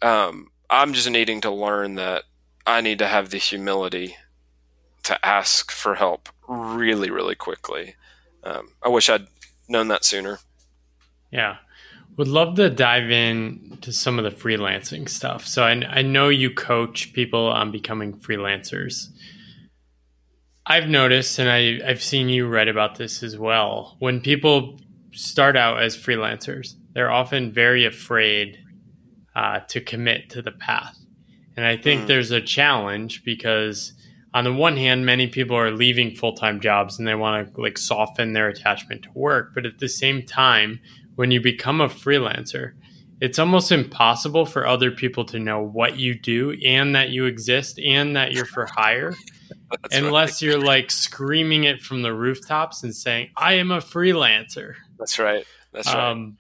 [0.02, 2.24] um, I'm just needing to learn that
[2.66, 4.16] I need to have the humility
[5.04, 7.94] to ask for help really, really quickly.
[8.44, 9.28] Um, I wish I'd
[9.70, 10.40] known that sooner.
[11.32, 11.58] Yeah.
[12.18, 15.46] Would love to dive in to some of the freelancing stuff.
[15.46, 19.10] So I, I know you coach people on becoming freelancers.
[20.66, 23.96] I've noticed, and I, I've seen you write about this as well.
[24.00, 24.80] When people
[25.12, 28.58] start out as freelancers, they're often very afraid
[29.36, 30.98] uh, to commit to the path.
[31.56, 32.08] And I think mm.
[32.08, 33.94] there's a challenge because
[34.34, 37.62] on the one hand, many people are leaving full time jobs and they want to
[37.62, 39.52] like soften their attachment to work.
[39.54, 40.80] But at the same time,
[41.16, 42.74] when you become a freelancer,
[43.22, 47.80] it's almost impossible for other people to know what you do and that you exist
[47.80, 49.14] and that you're for hire
[49.92, 50.42] unless right.
[50.42, 54.74] you're like screaming it from the rooftops and saying, I am a freelancer.
[54.98, 55.46] That's right.
[55.72, 56.12] That's right.
[56.12, 56.38] Um,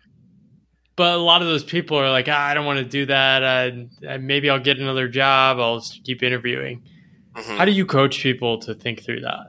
[0.95, 3.43] but a lot of those people are like, ah, I don't want to do that.
[3.43, 5.60] Uh, maybe I'll get another job.
[5.60, 6.84] I'll keep interviewing.
[7.36, 7.58] Mm-hmm.
[7.58, 9.47] How do you coach people to think through that?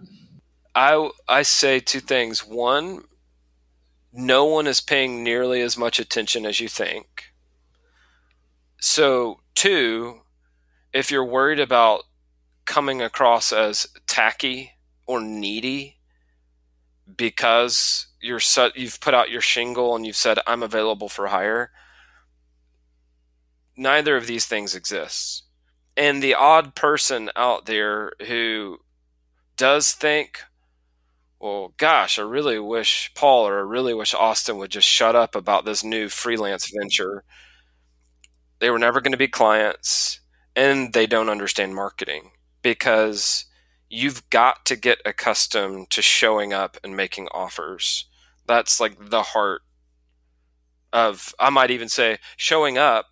[0.74, 2.40] I I say two things.
[2.40, 3.04] One,
[4.12, 7.32] no one is paying nearly as much attention as you think.
[8.80, 10.20] So, two,
[10.92, 12.04] if you're worried about
[12.64, 14.72] coming across as tacky
[15.06, 15.98] or needy
[17.16, 18.40] because you're
[18.74, 21.70] you've put out your shingle and you've said I'm available for hire,
[23.76, 25.42] neither of these things exists
[25.96, 28.78] and the odd person out there who
[29.56, 30.40] does think,
[31.40, 35.34] well, gosh, I really wish Paul or I really wish Austin would just shut up
[35.34, 37.24] about this new freelance venture.
[38.58, 40.20] They were never going to be clients
[40.56, 42.32] and they don't understand marketing
[42.62, 43.44] because
[43.88, 48.06] you've got to get accustomed to showing up and making offers.
[48.46, 49.62] That's like the heart
[50.92, 53.06] of, I might even say, showing up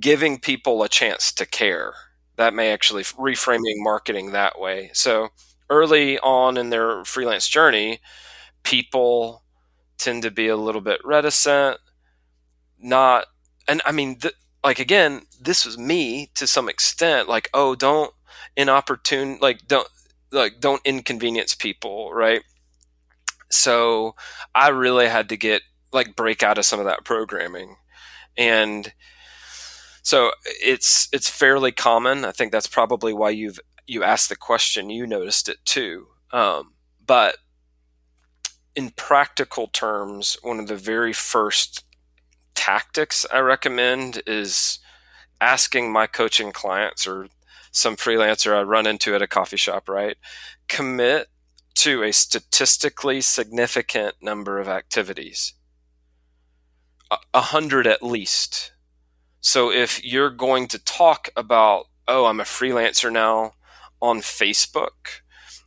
[0.00, 1.94] giving people a chance to care.
[2.36, 4.90] That may actually reframing marketing that way.
[4.92, 5.28] So
[5.70, 8.00] early on in their freelance journey,
[8.64, 9.44] people
[9.98, 11.78] tend to be a little bit reticent,
[12.78, 13.26] not,
[13.68, 17.28] and I mean, th- like again, this was me to some extent.
[17.28, 18.12] Like, oh, don't
[18.56, 19.88] inopportune, like don't
[20.32, 22.42] like don't inconvenience people, right?
[23.54, 24.14] So
[24.54, 25.62] I really had to get
[25.92, 27.76] like break out of some of that programming,
[28.36, 28.92] and
[30.02, 32.24] so it's it's fairly common.
[32.24, 34.90] I think that's probably why you've you asked the question.
[34.90, 36.08] You noticed it too.
[36.32, 36.74] Um,
[37.06, 37.36] but
[38.74, 41.84] in practical terms, one of the very first
[42.54, 44.78] tactics I recommend is
[45.40, 47.28] asking my coaching clients or
[47.70, 50.16] some freelancer I run into at a coffee shop, right?
[50.68, 51.28] Commit
[51.84, 55.52] to a statistically significant number of activities.
[57.34, 58.72] A hundred at least.
[59.42, 63.52] So if you're going to talk about, oh, I'm a freelancer now
[64.00, 65.20] on Facebook,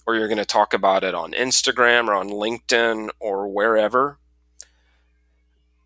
[0.08, 4.18] or you're going to talk about it on Instagram or on LinkedIn or wherever,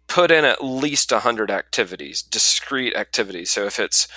[0.08, 3.52] put in at least a 100 activities, discrete activities.
[3.52, 4.08] So if it's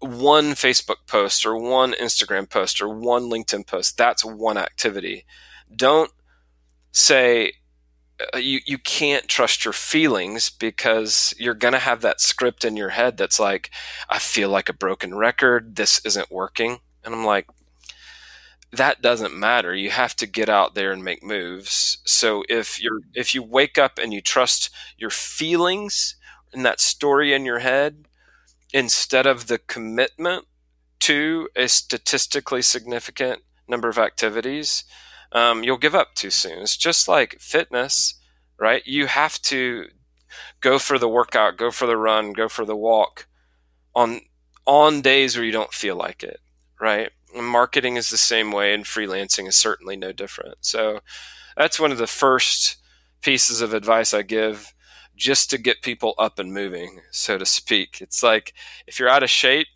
[0.00, 5.24] one Facebook post or one Instagram post or one LinkedIn post, that's one activity.
[5.74, 6.12] Don't
[6.92, 7.52] say,
[8.34, 12.76] uh, you you can't trust your feelings because you're going to have that script in
[12.76, 13.70] your head that's like
[14.08, 15.76] I feel like a broken record.
[15.76, 16.78] This isn't working.
[17.04, 17.46] And I'm like
[18.72, 19.74] that doesn't matter.
[19.74, 21.98] You have to get out there and make moves.
[22.04, 26.16] So if you're if you wake up and you trust your feelings
[26.52, 28.07] and that story in your head
[28.72, 30.46] instead of the commitment
[31.00, 34.84] to a statistically significant number of activities
[35.32, 36.60] um, you'll give up too soon.
[36.60, 38.14] It's just like fitness,
[38.58, 38.86] right?
[38.86, 39.86] You have to
[40.60, 43.26] go for the workout, go for the run, go for the walk
[43.94, 44.20] on
[44.66, 46.40] on days where you don't feel like it,
[46.80, 47.10] right?
[47.34, 50.56] And marketing is the same way, and freelancing is certainly no different.
[50.60, 51.00] So
[51.56, 52.76] that's one of the first
[53.20, 54.72] pieces of advice I give
[55.18, 58.00] just to get people up and moving, so to speak.
[58.00, 58.54] It's like
[58.86, 59.66] if you're out of shape,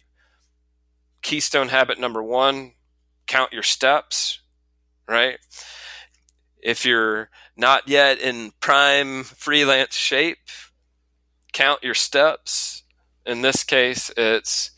[1.21, 2.73] keystone habit number one,
[3.27, 4.41] count your steps,
[5.09, 5.39] right?
[6.63, 10.39] If you're not yet in prime freelance shape,
[11.53, 12.85] count your steps.
[13.27, 14.71] In this case, it's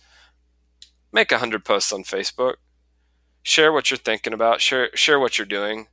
[1.12, 2.54] make 100 posts on Facebook.
[3.42, 5.88] Share what you're thinking about, share share what you're doing.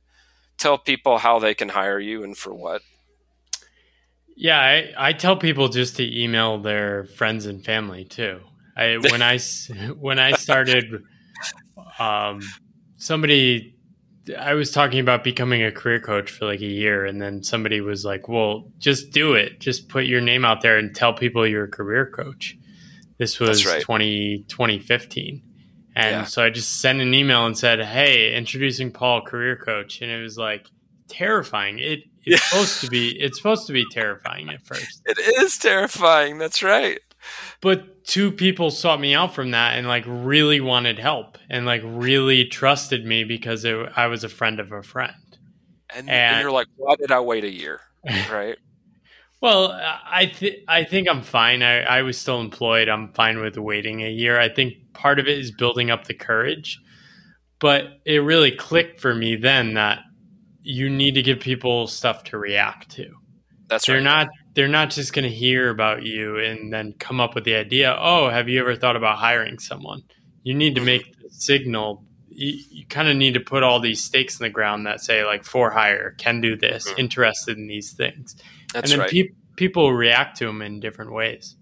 [0.56, 2.80] Tell people how they can hire you and for what.
[4.36, 8.40] Yeah, I, I tell people just to email their friends and family too.
[8.76, 9.38] I when I
[9.98, 11.02] when I started
[11.98, 12.40] um,
[12.96, 13.74] somebody
[14.38, 17.80] I was talking about becoming a career coach for like a year, and then somebody
[17.80, 19.58] was like, "Well, just do it.
[19.60, 22.56] Just put your name out there and tell people you're a career coach."
[23.18, 23.82] This was right.
[23.82, 25.42] 20, 2015.
[25.94, 26.24] And yeah.
[26.24, 30.22] so I just sent an email and said, "Hey, introducing Paul, career coach," and it
[30.22, 30.68] was like
[31.08, 31.78] terrifying.
[31.80, 35.02] It it's supposed to be it's supposed to be terrifying at first.
[35.06, 36.38] It is terrifying.
[36.38, 37.00] That's right.
[37.60, 41.82] But two people sought me out from that and like really wanted help and like
[41.84, 45.14] really trusted me because it, I was a friend of a friend.
[45.94, 47.80] And, and, and you're like, why did I wait a year?
[48.32, 48.56] Right.
[49.40, 51.62] well, I th- I think I'm fine.
[51.62, 52.88] I, I was still employed.
[52.88, 54.40] I'm fine with waiting a year.
[54.40, 56.80] I think part of it is building up the courage.
[57.60, 60.00] But it really clicked for me then that
[60.62, 63.10] you need to give people stuff to react to.
[63.68, 64.04] That's they're right.
[64.04, 67.54] not they're not just going to hear about you and then come up with the
[67.54, 67.96] idea.
[67.98, 70.02] Oh, have you ever thought about hiring someone?
[70.42, 70.86] You need to mm-hmm.
[70.86, 72.04] make the signal.
[72.28, 75.24] You, you kind of need to put all these stakes in the ground that say
[75.24, 77.00] like for hire, can do this, mm-hmm.
[77.00, 78.36] interested in these things,
[78.72, 79.10] That's and then right.
[79.10, 81.56] pe- people react to them in different ways.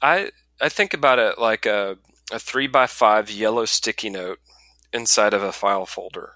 [0.00, 1.98] I I think about it like a
[2.32, 4.38] a three by five yellow sticky note
[4.92, 6.34] inside of a file folder,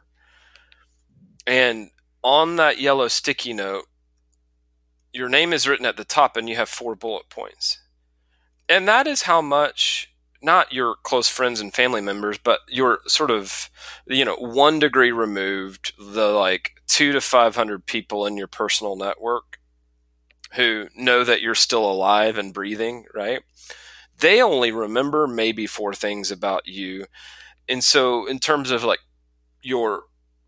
[1.46, 1.90] and
[2.22, 3.86] on that yellow sticky note
[5.16, 7.80] your name is written at the top and you have four bullet points.
[8.68, 13.30] And that is how much not your close friends and family members, but your sort
[13.30, 13.70] of,
[14.06, 19.58] you know, one degree removed, the like two to 500 people in your personal network
[20.52, 23.40] who know that you're still alive and breathing, right?
[24.18, 27.06] They only remember maybe four things about you.
[27.68, 29.00] And so, in terms of like
[29.62, 30.04] your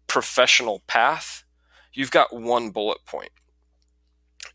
[0.09, 1.45] professional path,
[1.93, 3.31] you've got one bullet point.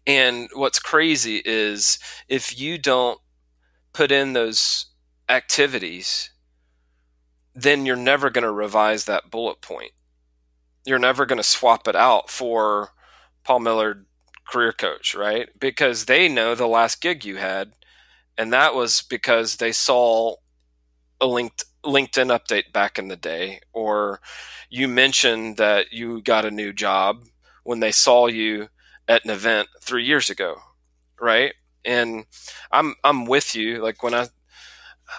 [0.06, 1.98] And what's crazy is
[2.28, 3.20] if you don't
[3.94, 4.88] put in those
[5.30, 6.32] activities,
[7.56, 9.92] then you're never going to revise that bullet point.
[10.86, 12.90] You're never going to swap it out for
[13.44, 14.06] Paul Millerd
[14.50, 15.48] career coach, right?
[15.60, 17.74] Because they know the last gig you had,
[18.38, 20.36] and that was because they saw
[21.22, 24.22] a linked LinkedIn update back in the day, or
[24.70, 27.26] you mentioned that you got a new job
[27.64, 28.70] when they saw you
[29.08, 30.58] at an event three years ago,
[31.20, 31.54] right?
[31.86, 32.26] And
[32.72, 33.82] I'm I'm with you.
[33.82, 34.28] Like when I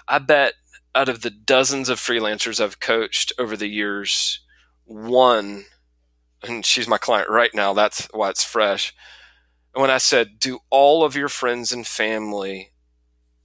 [0.07, 0.53] I bet
[0.93, 4.39] out of the dozens of freelancers I've coached over the years,
[4.85, 5.65] one,
[6.43, 7.73] and she's my client right now.
[7.73, 8.93] That's why it's fresh.
[9.73, 12.71] And when I said, "Do all of your friends and family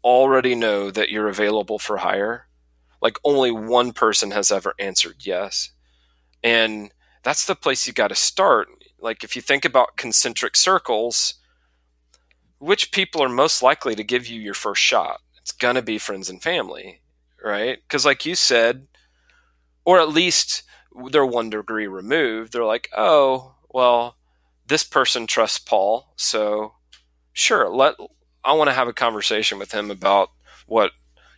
[0.05, 2.47] already know that you're available for hire?"
[3.01, 5.71] Like only one person has ever answered yes,
[6.43, 6.93] and
[7.23, 8.69] that's the place you got to start
[9.03, 11.35] like if you think about concentric circles,
[12.59, 15.21] which people are most likely to give you your first shot?
[15.39, 17.01] It's going to be friends and family,
[17.43, 17.79] right?
[17.83, 18.87] Because, like you said,
[19.85, 20.63] or at least
[21.11, 22.53] they're one degree removed.
[22.53, 24.17] They're like, oh, well,
[24.67, 26.75] this person trusts Paul, so
[27.33, 27.95] sure, let
[28.45, 30.31] I want to have a conversation with him about
[30.67, 30.93] what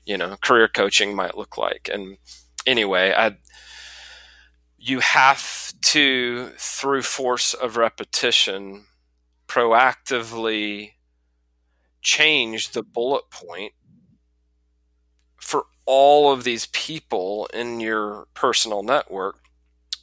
[0.04, 1.88] you know career coaching might look like.
[1.92, 2.18] And
[2.66, 3.36] anyway, I
[4.78, 8.86] you have to, through force of repetition,
[9.46, 10.94] proactively
[12.00, 13.72] change the bullet point
[15.36, 19.36] for all of these people in your personal network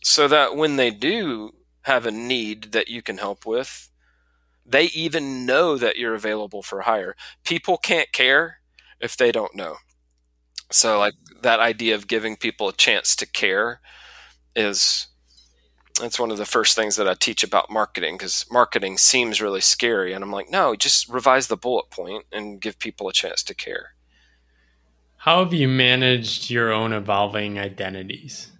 [0.01, 1.51] so that when they do
[1.83, 3.89] have a need that you can help with.
[4.65, 7.15] They even know that you're available for hire.
[7.43, 8.59] People can't care
[8.99, 9.77] if they don't know.
[10.71, 13.79] So, like that idea of giving people a chance to care
[14.55, 15.07] is
[15.99, 19.61] that's one of the first things that I teach about marketing because marketing seems really
[19.61, 20.13] scary.
[20.13, 23.53] And I'm like, no, just revise the bullet point and give people a chance to
[23.53, 23.93] care.
[25.17, 28.51] How have you managed your own evolving identities?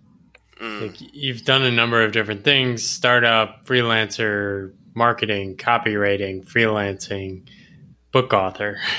[0.60, 0.82] Mm.
[0.82, 7.48] Like you've done a number of different things startup, freelancer, marketing, copywriting, freelancing,
[8.12, 8.80] book author.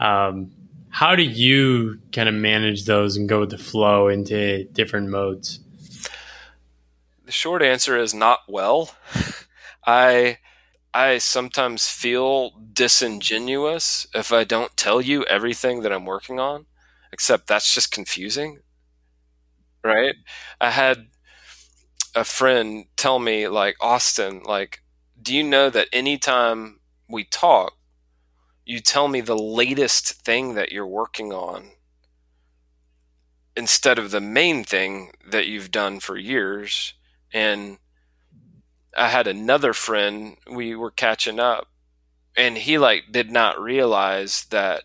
[0.00, 0.50] Um,
[0.94, 5.58] how do you kind of manage those and go with the flow into different modes?
[7.24, 8.94] The short answer is not well.
[9.86, 10.38] I
[10.94, 16.66] I sometimes feel disingenuous if I don't tell you everything that I'm working on,
[17.12, 18.60] except that's just confusing.
[19.82, 20.14] Right?
[20.60, 21.08] I had
[22.14, 24.84] a friend tell me like Austin, like,
[25.20, 26.78] do you know that anytime
[27.08, 27.72] we talk,
[28.64, 31.70] you tell me the latest thing that you're working on
[33.56, 36.94] instead of the main thing that you've done for years.
[37.32, 37.78] And
[38.96, 41.68] I had another friend, we were catching up,
[42.36, 44.84] and he like did not realize that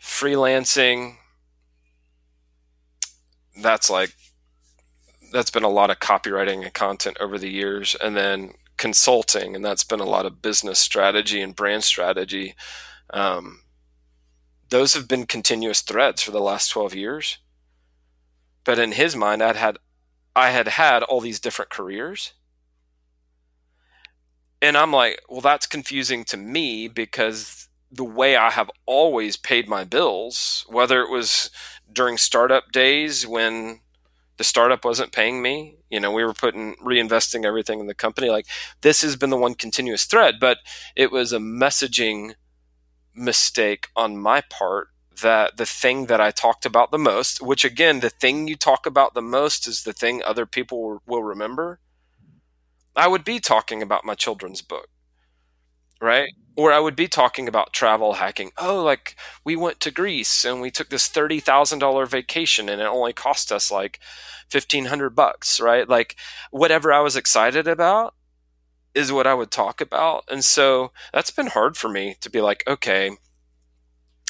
[0.00, 1.16] freelancing
[3.62, 4.14] that's like
[5.32, 7.96] that's been a lot of copywriting and content over the years.
[8.02, 8.52] And then
[8.86, 12.54] consulting and that's been a lot of business strategy and brand strategy
[13.10, 13.60] um,
[14.68, 17.38] those have been continuous threads for the last 12 years
[18.64, 19.78] but in his mind i'd had
[20.36, 22.32] I had had all these different careers.
[24.60, 29.68] And I'm like, well, that's confusing to me because the way I have always paid
[29.68, 31.50] my bills, whether it was
[31.92, 33.80] during startup days when
[34.36, 38.30] the startup wasn't paying me, you know, we were putting reinvesting everything in the company.
[38.30, 38.46] Like
[38.80, 40.58] this has been the one continuous thread, but
[40.96, 42.34] it was a messaging
[43.14, 44.88] mistake on my part
[45.22, 48.86] that the thing that I talked about the most, which again, the thing you talk
[48.86, 51.78] about the most is the thing other people will remember.
[52.96, 54.88] I would be talking about my children's book,
[56.00, 56.30] right?
[56.56, 58.52] Or I would be talking about travel hacking.
[58.56, 62.80] Oh, like we went to Greece and we took this thirty thousand dollar vacation and
[62.80, 63.98] it only cost us like
[64.48, 65.88] fifteen hundred bucks, right?
[65.88, 66.16] Like
[66.50, 68.14] whatever I was excited about
[68.94, 70.24] is what I would talk about.
[70.30, 73.16] And so that's been hard for me to be like, okay,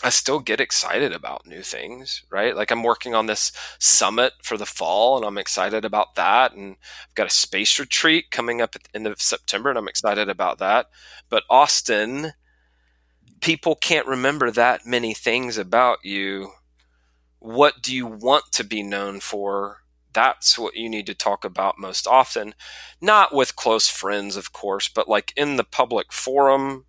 [0.03, 2.57] I still get excited about new things, right?
[2.57, 6.53] Like I'm working on this summit for the fall and I'm excited about that.
[6.53, 6.77] And
[7.09, 10.29] I've got a space retreat coming up at the end of September and I'm excited
[10.29, 10.91] about that.
[11.29, 12.33] But Austin,
[13.41, 16.53] people can't remember that many things about you.
[17.39, 19.79] What do you want to be known for?
[20.13, 22.55] That's what you need to talk about most often.
[23.01, 26.87] Not with close friends, of course, but like in the public forum,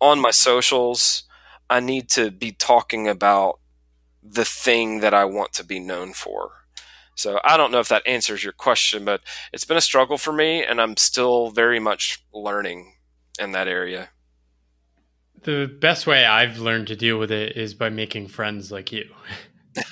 [0.00, 1.24] on my socials
[1.68, 3.60] I need to be talking about
[4.22, 6.50] the thing that I want to be known for.
[7.14, 10.32] So I don't know if that answers your question, but it's been a struggle for
[10.32, 12.94] me, and I'm still very much learning
[13.38, 14.10] in that area.
[15.42, 19.08] The best way I've learned to deal with it is by making friends like you.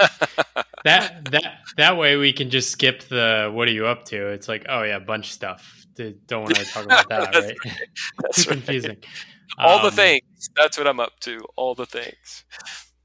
[0.85, 4.29] that that that way we can just skip the what are you up to?
[4.29, 5.87] It's like, oh yeah, bunch stuff.
[6.27, 7.57] Don't want to talk about that, right?
[8.23, 9.07] That's Too right.
[9.59, 10.51] All um, the things.
[10.57, 11.41] That's what I'm up to.
[11.57, 12.45] All the things.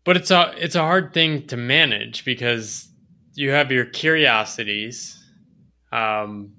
[0.03, 2.89] But it's a it's a hard thing to manage because
[3.35, 5.21] you have your curiosities,
[5.91, 6.53] um,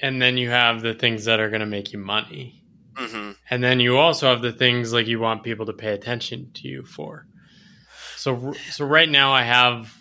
[0.00, 3.32] and then you have the things that are going to make you money, mm-hmm.
[3.50, 6.68] and then you also have the things like you want people to pay attention to
[6.68, 7.26] you for.
[8.16, 9.94] So so right now I have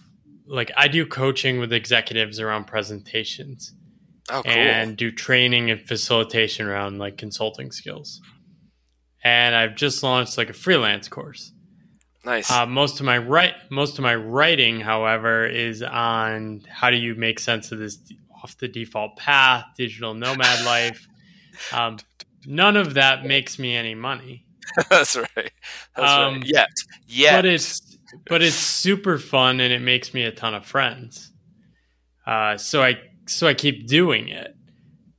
[0.48, 3.74] like I do coaching with executives around presentations.
[4.30, 4.54] Oh, cool.
[4.54, 8.22] And do training and facilitation around like consulting skills
[9.24, 11.52] and I've just launched like a freelance course.
[12.24, 12.52] Nice.
[12.52, 17.16] Uh, most of my write most of my writing, however, is on how do you
[17.16, 17.98] make sense of this
[18.44, 21.08] off the default path, digital nomad life.
[21.74, 21.98] Um,
[22.46, 24.46] none of that makes me any money.
[24.90, 25.52] That's right.
[25.96, 26.44] That's um, right.
[26.46, 26.70] Yet,
[27.08, 27.38] yet.
[27.38, 27.98] But it's
[28.28, 31.32] but it's super fun and it makes me a ton of friends.
[32.26, 34.56] Uh, so I so I keep doing it.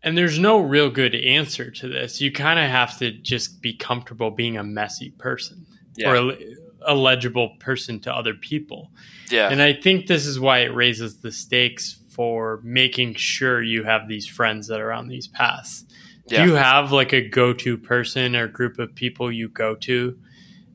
[0.03, 2.21] And there's no real good answer to this.
[2.21, 5.65] You kind of have to just be comfortable being a messy person
[5.97, 6.11] yeah.
[6.11, 6.39] or a,
[6.87, 8.91] a, legible person to other people.
[9.31, 9.49] Yeah.
[9.49, 14.09] And I think this is why it raises the stakes for making sure you have
[14.09, 15.85] these friends that are on these paths.
[16.27, 16.45] Yeah.
[16.45, 20.19] Do you have like a go to person or group of people you go to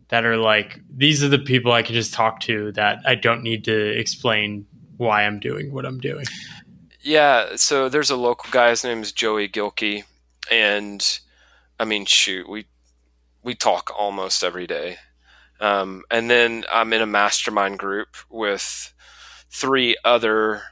[0.09, 3.43] that are like, these are the people I can just talk to that I don't
[3.43, 4.65] need to explain
[4.97, 6.25] why I'm doing what I'm doing?
[7.07, 8.71] Yeah, so there's a local guy.
[8.71, 10.03] His name is Joey Gilkey,
[10.51, 11.19] and
[11.79, 12.65] I mean, shoot, we
[13.41, 14.97] we talk almost every day.
[15.61, 18.93] Um, and then I'm in a mastermind group with
[19.49, 20.63] three other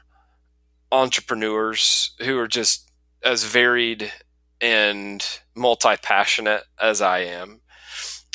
[0.92, 2.90] entrepreneurs who are just
[3.24, 4.12] as varied
[4.60, 7.62] and multi passionate as I am.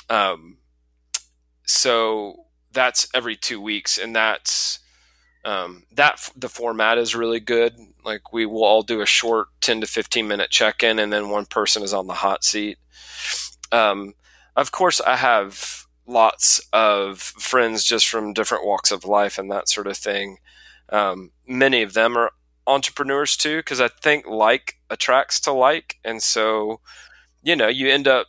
[0.10, 0.58] Um,
[1.68, 4.80] so that's every two weeks, and that's
[5.44, 7.76] um, that the format is really good.
[8.04, 11.30] Like we will all do a short ten to fifteen minute check in, and then
[11.30, 12.78] one person is on the hot seat.
[13.72, 14.14] Um,
[14.56, 19.70] of course, I have lots of friends just from different walks of life and that
[19.70, 20.38] sort of thing.
[20.89, 22.32] Um, many of them are
[22.68, 26.80] entrepreneurs too, because I think like attracts to like, and so
[27.42, 28.28] you know you end up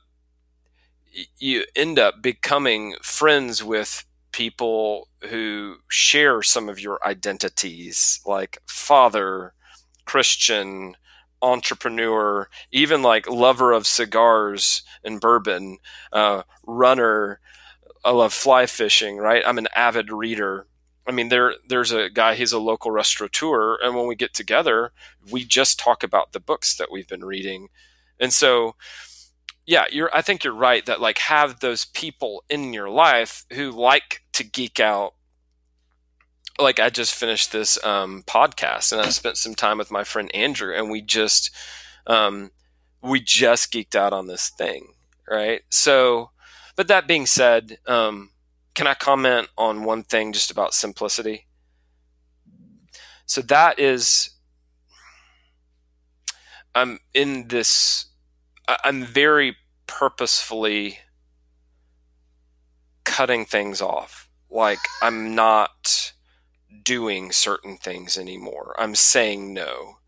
[1.38, 9.54] you end up becoming friends with people who share some of your identities, like father,
[10.04, 10.96] Christian,
[11.40, 15.78] entrepreneur, even like lover of cigars and bourbon,
[16.12, 17.40] uh, runner.
[18.04, 19.42] I love fly fishing, right?
[19.46, 20.66] I'm an avid reader.
[21.06, 22.34] I mean, there there's a guy.
[22.34, 24.92] He's a local restaurateur, and when we get together,
[25.30, 27.68] we just talk about the books that we've been reading,
[28.20, 28.76] and so
[29.66, 30.10] yeah, you're.
[30.14, 34.44] I think you're right that like have those people in your life who like to
[34.44, 35.14] geek out.
[36.58, 40.34] Like I just finished this um, podcast and I spent some time with my friend
[40.34, 41.50] Andrew, and we just
[42.06, 42.50] um,
[43.02, 44.94] we just geeked out on this thing,
[45.28, 45.62] right?
[45.70, 46.30] So,
[46.76, 48.30] but that being said, um,
[48.74, 51.46] can I comment on one thing just about simplicity?
[53.26, 54.30] So that is,
[56.74, 58.06] I'm in this
[58.84, 59.56] I'm very
[59.86, 60.98] purposefully
[63.12, 64.26] cutting things off.
[64.50, 66.14] Like I'm not
[66.82, 68.74] doing certain things anymore.
[68.78, 69.98] I'm saying no.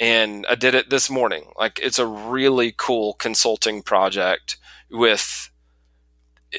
[0.00, 1.52] And I did it this morning.
[1.58, 4.56] Like it's a really cool consulting project
[4.90, 5.50] with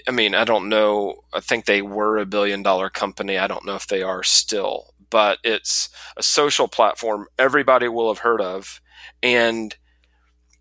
[0.07, 1.15] I mean, I don't know.
[1.33, 3.39] I think they were a billion dollar company.
[3.39, 8.19] I don't know if they are still, but it's a social platform everybody will have
[8.19, 8.79] heard of.
[9.23, 9.75] And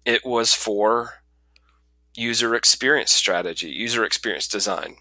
[0.07, 1.23] it was for
[2.15, 4.97] user experience strategy, user experience design.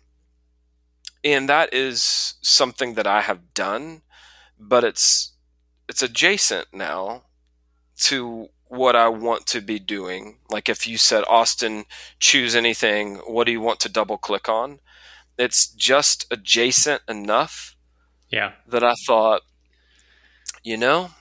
[1.24, 4.02] And that is something that I have done,
[4.60, 5.34] but it's
[5.88, 7.24] it's adjacent now
[8.02, 10.38] to what I want to be doing.
[10.50, 11.86] Like if you said Austin,
[12.20, 14.80] choose anything, what do you want to double click on?
[15.38, 17.76] It's just adjacent enough
[18.30, 19.42] yeah that I thought
[20.64, 21.12] you know,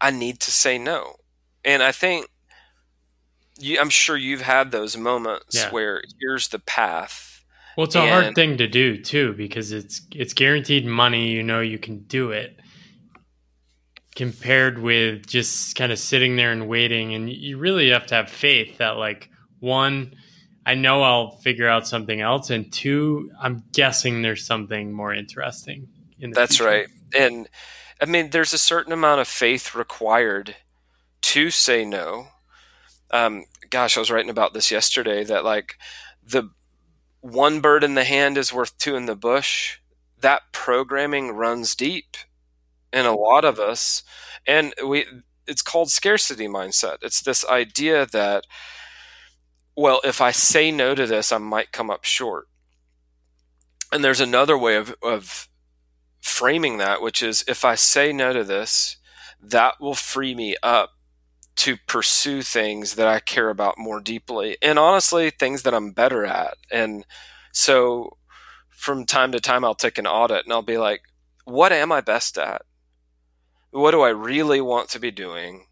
[0.00, 1.16] I need to say no.
[1.64, 2.26] And I think
[3.58, 5.70] you, I'm sure you've had those moments yeah.
[5.70, 7.35] where here's the path.
[7.76, 11.28] Well, it's a and, hard thing to do too because it's it's guaranteed money.
[11.28, 12.56] You know, you can do it.
[14.14, 18.30] Compared with just kind of sitting there and waiting, and you really have to have
[18.30, 19.28] faith that like
[19.60, 20.14] one,
[20.64, 25.88] I know I'll figure out something else, and two, I'm guessing there's something more interesting.
[26.18, 26.70] In That's future.
[26.70, 27.46] right, and
[28.00, 30.56] I mean, there's a certain amount of faith required
[31.20, 32.28] to say no
[33.10, 35.76] um, gosh, I was writing about this yesterday that like
[36.26, 36.50] the
[37.32, 39.78] one bird in the hand is worth two in the bush.
[40.20, 42.16] That programming runs deep
[42.92, 44.02] in a lot of us,
[44.46, 45.06] and we
[45.46, 46.98] it's called scarcity mindset.
[47.02, 48.44] It's this idea that
[49.76, 52.48] well, if I say no to this, I might come up short.
[53.92, 55.48] And there's another way of, of
[56.20, 58.96] framing that, which is if I say no to this,
[59.40, 60.95] that will free me up
[61.56, 66.24] to pursue things that I care about more deeply and honestly things that I'm better
[66.24, 66.56] at.
[66.70, 67.04] And
[67.52, 68.18] so
[68.68, 71.00] from time to time I'll take an audit and I'll be like,
[71.44, 72.62] what am I best at?
[73.70, 75.66] What do I really want to be doing?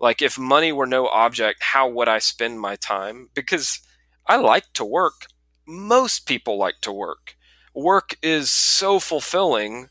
[0.00, 3.28] Like if money were no object, how would I spend my time?
[3.34, 3.80] Because
[4.26, 5.26] I like to work.
[5.66, 7.36] Most people like to work.
[7.74, 9.88] Work is so fulfilling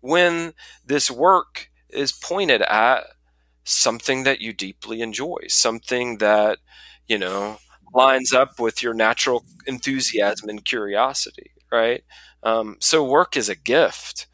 [0.00, 0.54] when
[0.84, 3.04] this work is pointed at
[3.64, 6.58] something that you deeply enjoy, something that,
[7.08, 7.58] you know,
[7.94, 12.02] lines up with your natural enthusiasm and curiosity, right?
[12.42, 14.26] Um, so work is a gift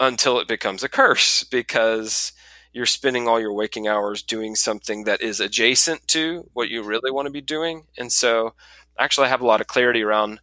[0.00, 2.32] until it becomes a curse because
[2.72, 7.10] you're spending all your waking hours doing something that is adjacent to what you really
[7.10, 7.84] want to be doing.
[7.98, 8.54] And so
[8.98, 10.40] actually I have a lot of clarity around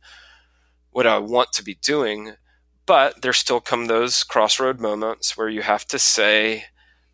[0.92, 2.34] what I want to be doing,
[2.86, 6.66] but there still come those crossroad moments where you have to say,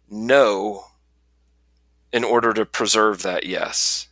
[0.10, 0.86] no
[2.12, 4.08] in order to preserve that yes.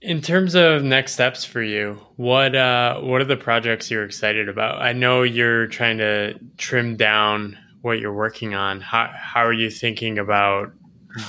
[0.00, 4.48] In terms of next steps for you, what uh, what are the projects you're excited
[4.48, 4.80] about?
[4.80, 9.70] I know you're trying to trim down what you're working on, how how are you
[9.70, 10.72] thinking about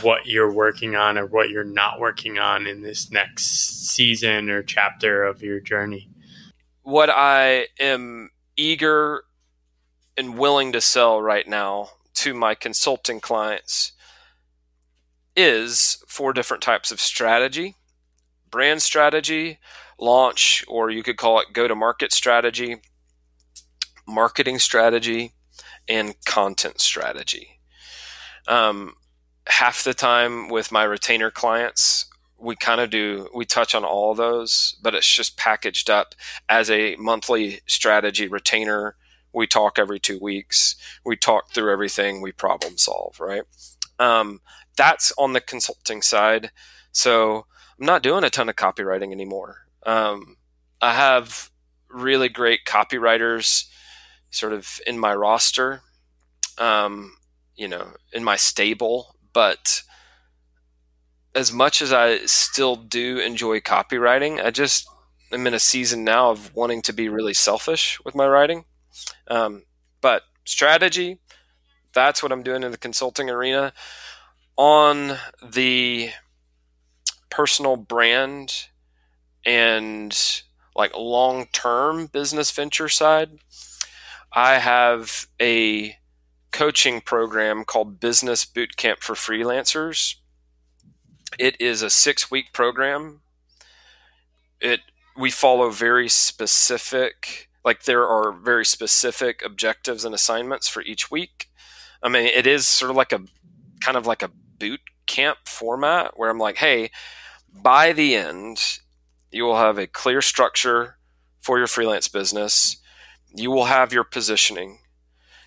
[0.02, 4.62] what you're working on or what you're not working on in this next season or
[4.62, 6.10] chapter of your journey?
[6.84, 9.24] What I am eager
[10.18, 13.94] and willing to sell right now to my consulting clients
[15.36, 17.76] is four different types of strategy
[18.50, 19.60] brand strategy,
[20.00, 22.78] launch, or you could call it go to market strategy,
[24.08, 25.34] marketing strategy,
[25.88, 27.60] and content strategy.
[28.48, 28.94] Um,
[29.48, 32.06] half the time with my retainer clients,
[32.38, 36.16] we kind of do, we touch on all those, but it's just packaged up
[36.48, 38.96] as a monthly strategy retainer.
[39.34, 40.76] We talk every two weeks.
[41.06, 42.22] We talk through everything.
[42.22, 43.44] We problem solve, right?
[44.00, 44.42] Um,
[44.78, 46.52] that's on the consulting side.
[46.92, 47.46] So
[47.80, 49.68] I'm not doing a ton of copywriting anymore.
[49.86, 50.38] Um,
[50.82, 51.50] I have
[51.90, 53.66] really great copywriters
[54.32, 55.82] sort of in my roster,
[56.58, 57.18] um,
[57.56, 59.82] you know, in my stable, but
[61.36, 64.88] as much as I still do enjoy copywriting, I just
[65.32, 68.66] am in a season now of wanting to be really selfish with my writing.
[69.28, 69.64] Um,
[70.02, 71.20] but strategy,
[71.94, 73.74] that's what I'm doing in the consulting arena.
[74.58, 76.10] On the
[77.30, 78.68] personal brand
[79.46, 80.42] and
[80.76, 83.40] like long term business venture side,
[84.34, 85.96] I have a
[86.52, 90.16] coaching program called Business Bootcamp for Freelancers.
[91.38, 93.22] It is a six week program.
[94.60, 94.82] It
[95.18, 101.50] we follow very specific like there are very specific objectives and assignments for each week.
[102.02, 103.22] I mean, it is sort of like a
[103.82, 106.92] kind of like a boot camp format where I'm like, hey,
[107.52, 108.80] by the end,
[109.32, 110.98] you will have a clear structure
[111.42, 112.78] for your freelance business.
[113.34, 114.80] You will have your positioning.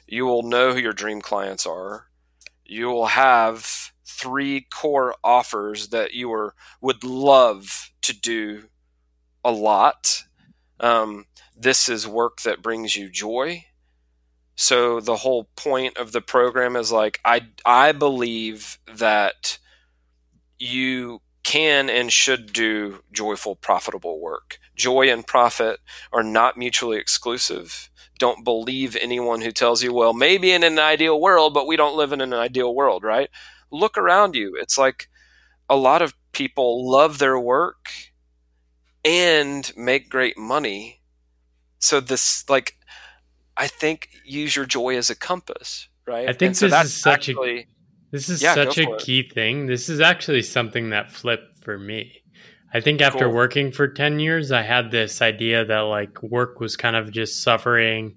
[0.07, 2.09] You will know who your dream clients are.
[2.65, 8.65] You will have three core offers that you are, would love to do
[9.45, 10.25] a lot.
[10.81, 11.27] Um,
[11.63, 13.67] this is work that brings you joy.
[14.55, 19.59] So the whole point of the program is like I I believe that
[20.59, 24.59] you can and should do joyful, profitable work.
[24.77, 25.81] Joy and profit
[26.13, 27.91] are not mutually exclusive.
[28.19, 31.97] Don't believe anyone who tells you, well, maybe in an ideal world, but we don't
[31.97, 33.29] live in an ideal world, right?
[33.71, 34.57] Look around you.
[34.61, 35.09] It's like
[35.69, 37.89] a lot of people love their work
[39.05, 41.02] and make great money.
[41.83, 42.79] So, this, like,
[43.57, 46.29] I think use your joy as a compass, right?
[46.29, 47.67] I think so this is such actually, a
[48.13, 49.33] this is yeah, such a key it.
[49.33, 49.67] thing.
[49.67, 52.23] This is actually something that flipped for me.
[52.75, 53.35] I think after cool.
[53.35, 57.43] working for 10 years, I had this idea that like work was kind of just
[57.43, 58.17] suffering.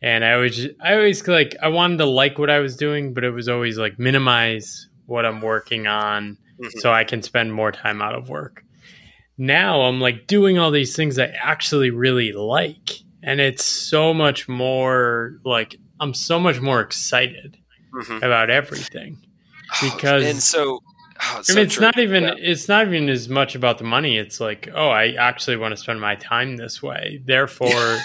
[0.00, 3.24] And I was, I always like, I wanted to like what I was doing, but
[3.24, 6.78] it was always like minimize what I'm working on mm-hmm.
[6.78, 8.64] so I can spend more time out of work.
[9.42, 12.90] Now I'm like doing all these things I actually really like.
[13.24, 17.56] And it's so much more like, I'm so much more excited
[17.92, 18.24] mm-hmm.
[18.24, 19.18] about everything
[19.82, 20.78] because and so
[21.22, 21.82] oh, it's I mean, so it's true.
[21.82, 22.34] not even yeah.
[22.38, 24.16] it's not even as much about the money.
[24.16, 27.20] It's like, oh, I actually want to spend my time this way.
[27.26, 27.98] Therefore,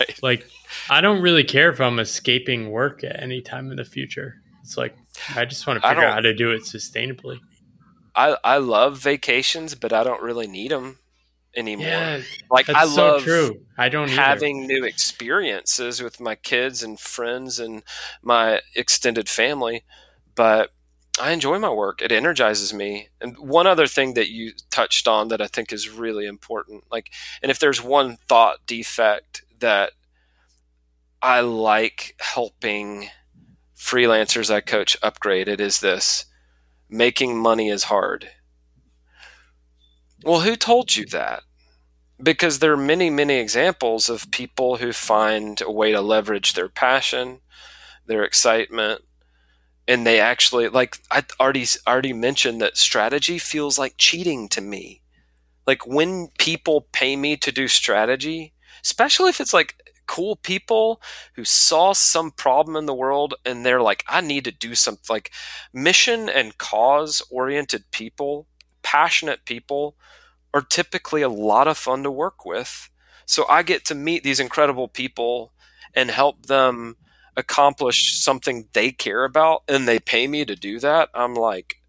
[0.00, 0.22] right.
[0.22, 0.46] like,
[0.88, 4.36] I don't really care if I'm escaping work at any time in the future.
[4.62, 4.96] It's like
[5.36, 7.38] I just want to figure out how to do it sustainably.
[8.14, 10.98] I I love vacations, but I don't really need them
[11.56, 11.86] anymore.
[11.86, 13.60] Yeah, like I so love true.
[13.78, 14.74] I don't having either.
[14.74, 17.82] new experiences with my kids and friends and
[18.22, 19.84] my extended family,
[20.34, 20.70] but
[21.20, 22.02] I enjoy my work.
[22.02, 23.08] It energizes me.
[23.20, 27.10] And one other thing that you touched on that I think is really important, like,
[27.42, 29.92] and if there's one thought defect that
[31.22, 33.08] I like helping
[33.76, 36.26] freelancers I coach upgrade, it is this
[36.94, 38.28] making money is hard.
[40.22, 41.42] Well, who told you that?
[42.22, 46.68] Because there are many, many examples of people who find a way to leverage their
[46.68, 47.40] passion,
[48.06, 49.02] their excitement,
[49.88, 55.02] and they actually like I already already mentioned that strategy feels like cheating to me.
[55.66, 59.74] Like when people pay me to do strategy, especially if it's like
[60.06, 61.00] cool people
[61.34, 65.04] who saw some problem in the world and they're like, I need to do something
[65.08, 65.32] like
[65.72, 68.46] mission and cause oriented people,
[68.82, 69.96] passionate people
[70.52, 72.90] are typically a lot of fun to work with.
[73.26, 75.52] So I get to meet these incredible people
[75.94, 76.96] and help them
[77.36, 81.08] accomplish something they care about and they pay me to do that.
[81.14, 81.80] I'm like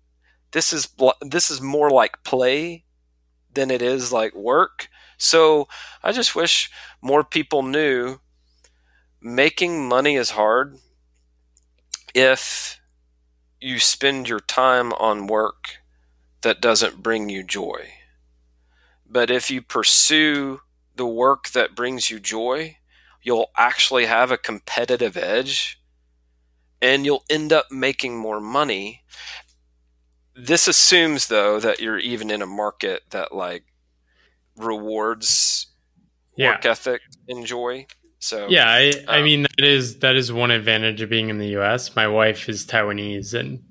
[0.56, 0.88] this is
[1.22, 2.86] this is more like play
[3.54, 4.88] than it is like work.
[5.18, 5.68] So
[6.04, 6.70] I just wish
[7.02, 8.20] more people knew
[9.22, 10.78] making money is hard,
[12.14, 12.80] if
[13.60, 15.78] you spend your time on work
[16.42, 17.90] that doesn't bring you joy.
[19.06, 20.62] But if you pursue
[20.96, 22.78] the work that brings you joy,
[23.22, 25.82] you'll actually have a competitive edge
[26.82, 29.04] and you'll end up making more money.
[30.36, 33.64] This assumes though that you're even in a market that like
[34.58, 35.68] rewards
[36.36, 36.52] yeah.
[36.52, 37.88] work ethic and joy.
[38.20, 41.38] So yeah, I, um, I mean that is that is one advantage of being in
[41.38, 41.96] the U.S.
[41.96, 43.64] My wife is Taiwanese, and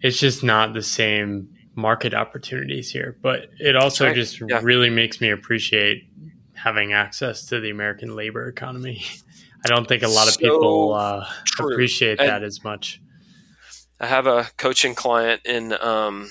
[0.00, 3.16] it's just not the same market opportunities here.
[3.22, 4.14] But it also right.
[4.14, 4.60] just yeah.
[4.62, 6.08] really makes me appreciate
[6.54, 9.02] having access to the American labor economy.
[9.64, 11.26] I don't think a lot of so people uh,
[11.58, 13.00] appreciate that as much.
[13.98, 15.72] I have a coaching client in.
[15.72, 16.30] Um,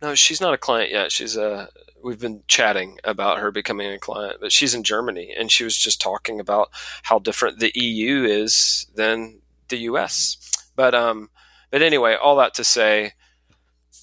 [0.00, 1.10] no, she's not a client yet.
[1.10, 1.68] She's a.
[2.02, 5.76] We've been chatting about her becoming a client, but she's in Germany, and she was
[5.76, 6.70] just talking about
[7.04, 10.36] how different the EU is than the US.
[10.76, 11.30] But um,
[11.70, 13.12] but anyway, all that to say,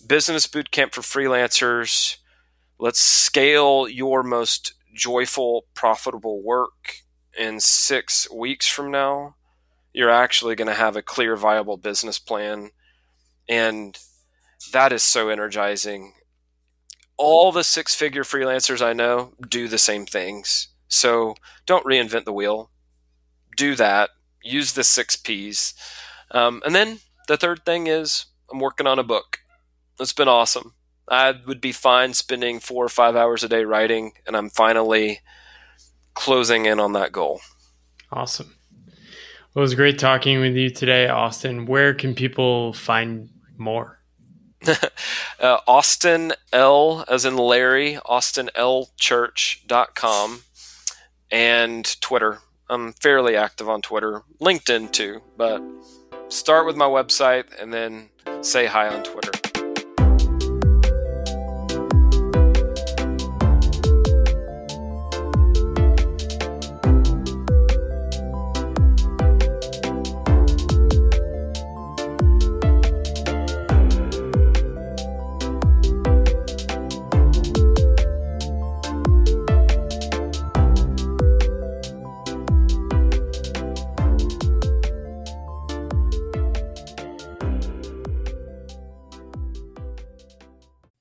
[0.06, 2.18] business boot camp for freelancers.
[2.78, 7.06] Let's scale your most joyful, profitable work
[7.38, 9.36] in six weeks from now,
[9.94, 12.72] you're actually going to have a clear, viable business plan.
[13.48, 13.98] And
[14.72, 16.15] that is so energizing.
[17.18, 20.70] All the six figure freelancers I know do the same things.
[20.88, 21.36] So
[21.66, 22.72] don't reinvent the wheel.
[23.56, 24.10] Do that.
[24.44, 25.74] Use the six P's.
[26.32, 29.40] Um, and then the third thing is I'm working on a book.
[30.00, 30.74] It's been awesome.
[31.08, 35.20] I would be fine spending four or five hours a day writing, and I'm finally
[36.16, 37.42] closing in on that goal.
[38.12, 38.56] Awesome.
[39.54, 41.66] Well, it was great talking with you today, Austin.
[41.66, 43.95] Where can people find more?
[45.40, 50.44] uh, Austin L, as in Larry, austinlchurch.com,
[51.32, 52.40] and Twitter.
[52.70, 55.62] I'm fairly active on Twitter, LinkedIn too, but
[56.30, 58.10] start with my website and then
[58.42, 59.45] say hi on Twitter.